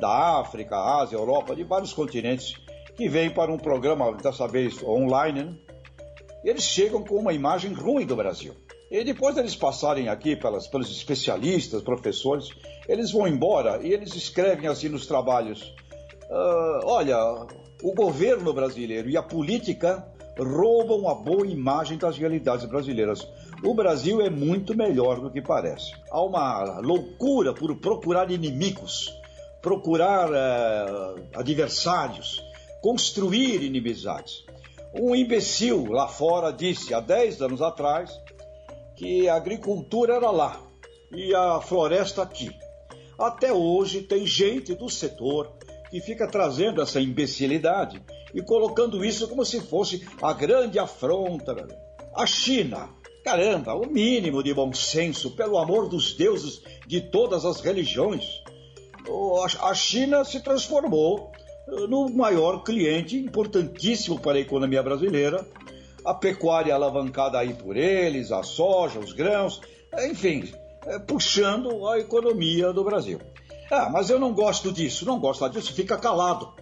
[0.00, 2.54] da África, Ásia, Europa, de vários continentes,
[2.96, 5.54] que vêm para um programa, dessa vez online, né?
[6.42, 8.54] eles chegam com uma imagem ruim do Brasil.
[8.90, 12.48] E depois deles passarem aqui pelas, pelos especialistas, professores,
[12.88, 15.62] eles vão embora e eles escrevem assim nos trabalhos:
[16.30, 17.18] uh, olha,
[17.82, 23.26] o governo brasileiro e a política roubam a boa imagem das realidades brasileiras.
[23.62, 25.92] O Brasil é muito melhor do que parece.
[26.10, 29.12] Há uma loucura por procurar inimigos,
[29.62, 32.42] procurar uh, adversários,
[32.82, 34.44] construir inimizades.
[34.94, 38.10] Um imbecil lá fora disse há 10 anos atrás
[38.96, 40.60] que a agricultura era lá
[41.12, 42.50] e a floresta aqui.
[43.18, 45.52] Até hoje tem gente do setor
[45.94, 48.02] que fica trazendo essa imbecilidade
[48.34, 51.54] e colocando isso como se fosse a grande afronta.
[52.16, 52.88] A China,
[53.24, 58.42] caramba, o mínimo de bom senso, pelo amor dos deuses de todas as religiões.
[59.62, 61.30] A China se transformou
[61.68, 65.46] eh, no maior cliente importantíssimo para a economia brasileira
[66.04, 69.60] a pecuária alavancada aí por eles, a soja, os grãos,
[70.10, 70.52] enfim,
[70.86, 73.20] é, puxando a economia do Brasil.
[73.70, 76.52] Ah, mas eu não gosto disso, não gosto disso, fica calado.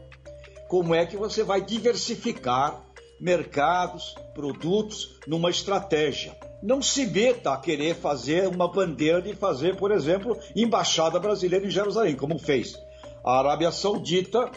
[0.69, 2.83] Como é que você vai diversificar
[3.21, 6.37] mercados, produtos numa estratégia?
[6.63, 11.71] Não se meta a querer fazer uma bandeira de fazer, por exemplo, embaixada brasileira em
[11.71, 12.79] Jerusalém, como fez.
[13.25, 14.51] A Arábia Saudita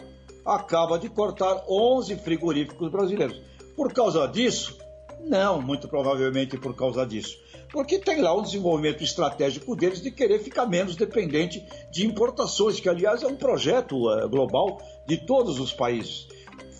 [0.44, 3.40] acaba de cortar 11 frigoríficos brasileiros.
[3.74, 4.78] Por causa disso?
[5.20, 7.36] Não, muito provavelmente por causa disso.
[7.70, 12.88] Porque tem lá um desenvolvimento estratégico deles de querer ficar menos dependente de importações, que
[12.88, 16.26] aliás é um projeto uh, global de todos os países.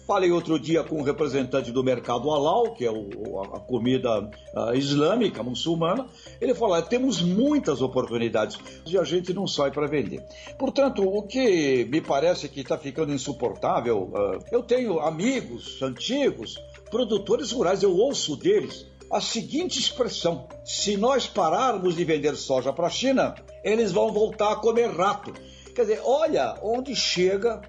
[0.06, 4.72] Falei outro dia com um representante do mercado halal, que é o, a, comida uh,
[4.72, 6.06] islâmica, muçulmana.
[6.40, 8.56] Ele falou: temos muitas oportunidades
[8.86, 10.24] e a gente não sai para vender.
[10.56, 16.54] Portanto, o que me parece que está ficando insuportável, uh, eu tenho amigos antigos
[16.88, 22.86] produtores rurais, eu ouço deles a seguinte expressão: se nós pararmos de vender soja para
[22.86, 25.32] a China, eles vão voltar a comer rato.
[25.74, 27.60] Quer dizer, olha onde chega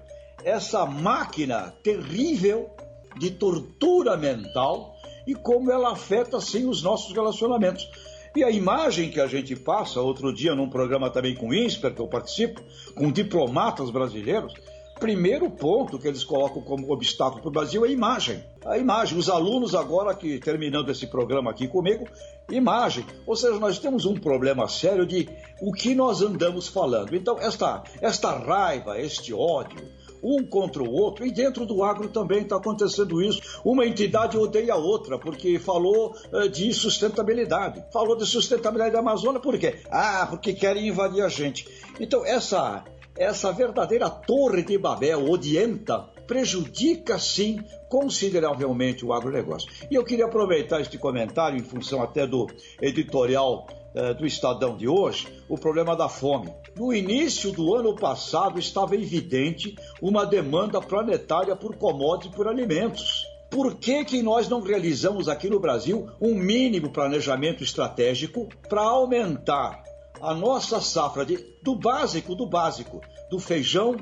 [0.44, 2.70] essa máquina terrível
[3.18, 4.94] de tortura mental
[5.26, 7.88] e como ela afeta assim os nossos relacionamentos.
[8.36, 11.94] E a imagem que a gente passa, outro dia num programa também com o INSPER,
[11.94, 12.62] que eu participo,
[12.94, 14.54] com diplomatas brasileiros,
[14.98, 18.42] primeiro ponto que eles colocam como obstáculo para o Brasil é a imagem.
[18.64, 19.18] A imagem.
[19.18, 22.06] Os alunos agora que terminando esse programa aqui comigo,
[22.50, 23.04] imagem.
[23.26, 25.28] Ou seja, nós temos um problema sério de
[25.60, 27.14] o que nós andamos falando.
[27.14, 29.78] Então, esta, esta raiva, este ódio,
[30.22, 33.40] um contra o outro, e dentro do agro também está acontecendo isso.
[33.64, 37.84] Uma entidade odeia a outra, porque falou uh, de sustentabilidade.
[37.92, 39.80] Falou de sustentabilidade da Amazônia, por quê?
[39.90, 41.68] Ah, porque querem invadir a gente.
[42.00, 42.84] Então, essa
[43.18, 47.58] essa verdadeira torre de Babel odienta prejudica sim
[47.88, 49.68] consideravelmente o agronegócio.
[49.90, 52.46] E eu queria aproveitar este comentário em função até do
[52.80, 56.52] editorial eh, do Estadão de hoje, o problema da fome.
[56.76, 63.26] No início do ano passado estava evidente uma demanda planetária por commodities e por alimentos.
[63.50, 69.82] Por que, que nós não realizamos aqui no Brasil um mínimo planejamento estratégico para aumentar
[70.20, 73.00] a nossa safra de, do básico, do básico,
[73.30, 73.96] do feijão,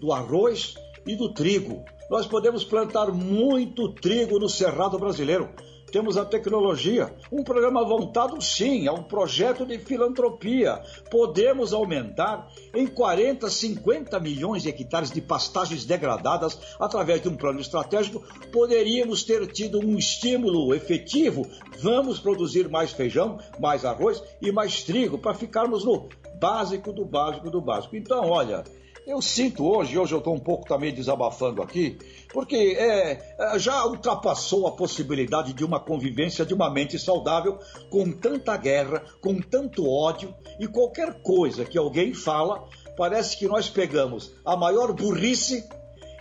[0.00, 0.74] do arroz
[1.06, 1.84] e do trigo.
[2.10, 5.48] Nós podemos plantar muito trigo no Cerrado brasileiro
[5.90, 7.12] temos a tecnologia.
[7.30, 10.82] Um programa voltado, sim, a um projeto de filantropia.
[11.10, 17.60] Podemos aumentar em 40, 50 milhões de hectares de pastagens degradadas através de um plano
[17.60, 18.22] estratégico.
[18.52, 21.46] Poderíamos ter tido um estímulo efetivo.
[21.80, 26.08] Vamos produzir mais feijão, mais arroz e mais trigo para ficarmos no
[26.40, 27.96] básico do básico do básico.
[27.96, 28.64] Então, olha,
[29.08, 31.98] eu sinto hoje, hoje eu estou um pouco também desabafando aqui,
[32.30, 37.58] porque é, é, já ultrapassou a possibilidade de uma convivência de uma mente saudável
[37.88, 42.68] com tanta guerra, com tanto ódio e qualquer coisa que alguém fala,
[42.98, 45.66] parece que nós pegamos a maior burrice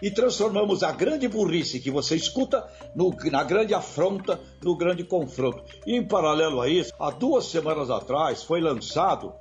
[0.02, 2.66] e transformamos a grande burrice que você escuta
[2.96, 5.62] no, na grande afronta, no grande confronto.
[5.86, 9.34] E em paralelo a isso, há duas semanas atrás foi lançado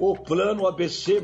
[0.00, 1.20] o Plano ABC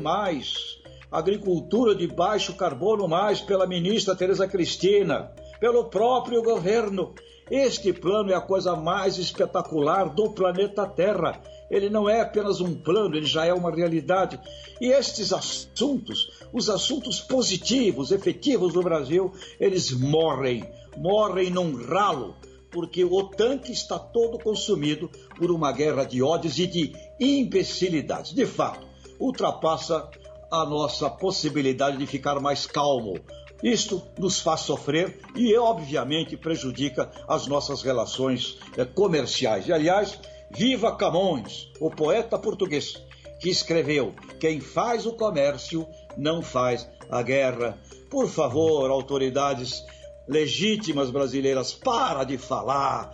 [1.11, 5.29] Agricultura de Baixo Carbono Mais pela ministra Tereza Cristina,
[5.59, 7.13] pelo próprio governo.
[7.49, 11.41] Este plano é a coisa mais espetacular do planeta Terra.
[11.69, 14.39] Ele não é apenas um plano, ele já é uma realidade.
[14.79, 20.63] E estes assuntos, os assuntos positivos, efetivos do Brasil, eles morrem,
[20.95, 22.37] morrem num ralo,
[22.71, 28.33] porque o tanque está todo consumido por uma guerra de ódios e de imbecilidades.
[28.33, 28.87] De fato,
[29.19, 30.09] ultrapassa
[30.51, 33.17] a nossa possibilidade de ficar mais calmo.
[33.63, 39.67] Isto nos faz sofrer e, obviamente, prejudica as nossas relações eh, comerciais.
[39.67, 40.19] E, aliás,
[40.49, 43.01] Viva Camões, o poeta português,
[43.39, 45.87] que escreveu: Quem faz o comércio
[46.17, 47.77] não faz a guerra.
[48.09, 49.83] Por favor, autoridades
[50.27, 53.13] legítimas brasileiras, para de falar,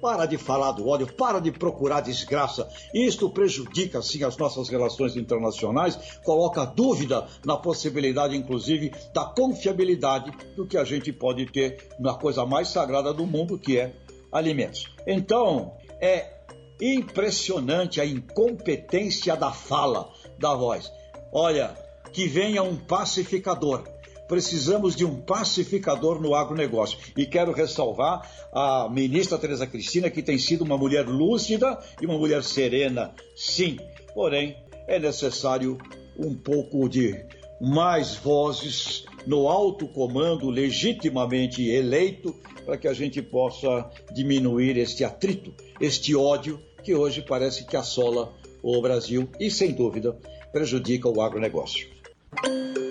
[0.00, 2.68] para de falar do ódio, para de procurar desgraça.
[2.94, 10.66] Isto prejudica, sim, as nossas relações internacionais, coloca dúvida na possibilidade, inclusive, da confiabilidade do
[10.66, 13.94] que a gente pode ter na coisa mais sagrada do mundo, que é
[14.32, 14.86] alimentos.
[15.06, 16.36] Então, é
[16.80, 20.92] impressionante a incompetência da fala, da voz.
[21.32, 21.76] Olha,
[22.12, 23.84] que venha um pacificador
[24.28, 26.98] precisamos de um pacificador no agronegócio.
[27.16, 32.18] E quero ressalvar a ministra Tereza Cristina, que tem sido uma mulher lúcida e uma
[32.18, 33.78] mulher serena, sim.
[34.14, 35.78] Porém, é necessário
[36.18, 37.24] um pouco de
[37.60, 42.34] mais vozes no alto comando legitimamente eleito
[42.64, 48.32] para que a gente possa diminuir este atrito, este ódio que hoje parece que assola
[48.62, 50.16] o Brasil e, sem dúvida,
[50.52, 51.95] prejudica o agronegócio.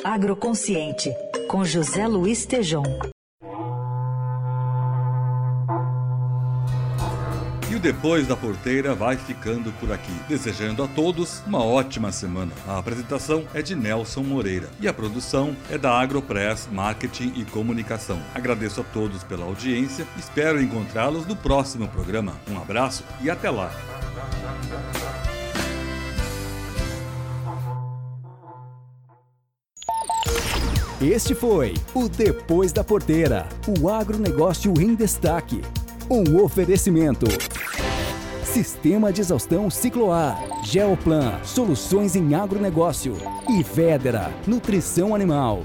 [0.04, 1.14] Agroconsciente,
[1.48, 2.84] com José Luiz Tejom.
[7.70, 12.52] E o Depois da Porteira vai ficando por aqui, desejando a todos uma ótima semana.
[12.68, 18.22] A apresentação é de Nelson Moreira e a produção é da Agropress Marketing e Comunicação.
[18.34, 22.34] Agradeço a todos pela audiência, espero encontrá-los no próximo programa.
[22.50, 23.72] Um abraço e até lá!
[31.02, 33.50] Este foi o Depois da Porteira,
[33.80, 35.62] o agronegócio em destaque.
[36.10, 37.26] Um oferecimento.
[38.46, 43.18] Sistema de exaustão Cicloar, Geoplan, soluções em agronegócio
[43.50, 45.64] e Federa, nutrição animal.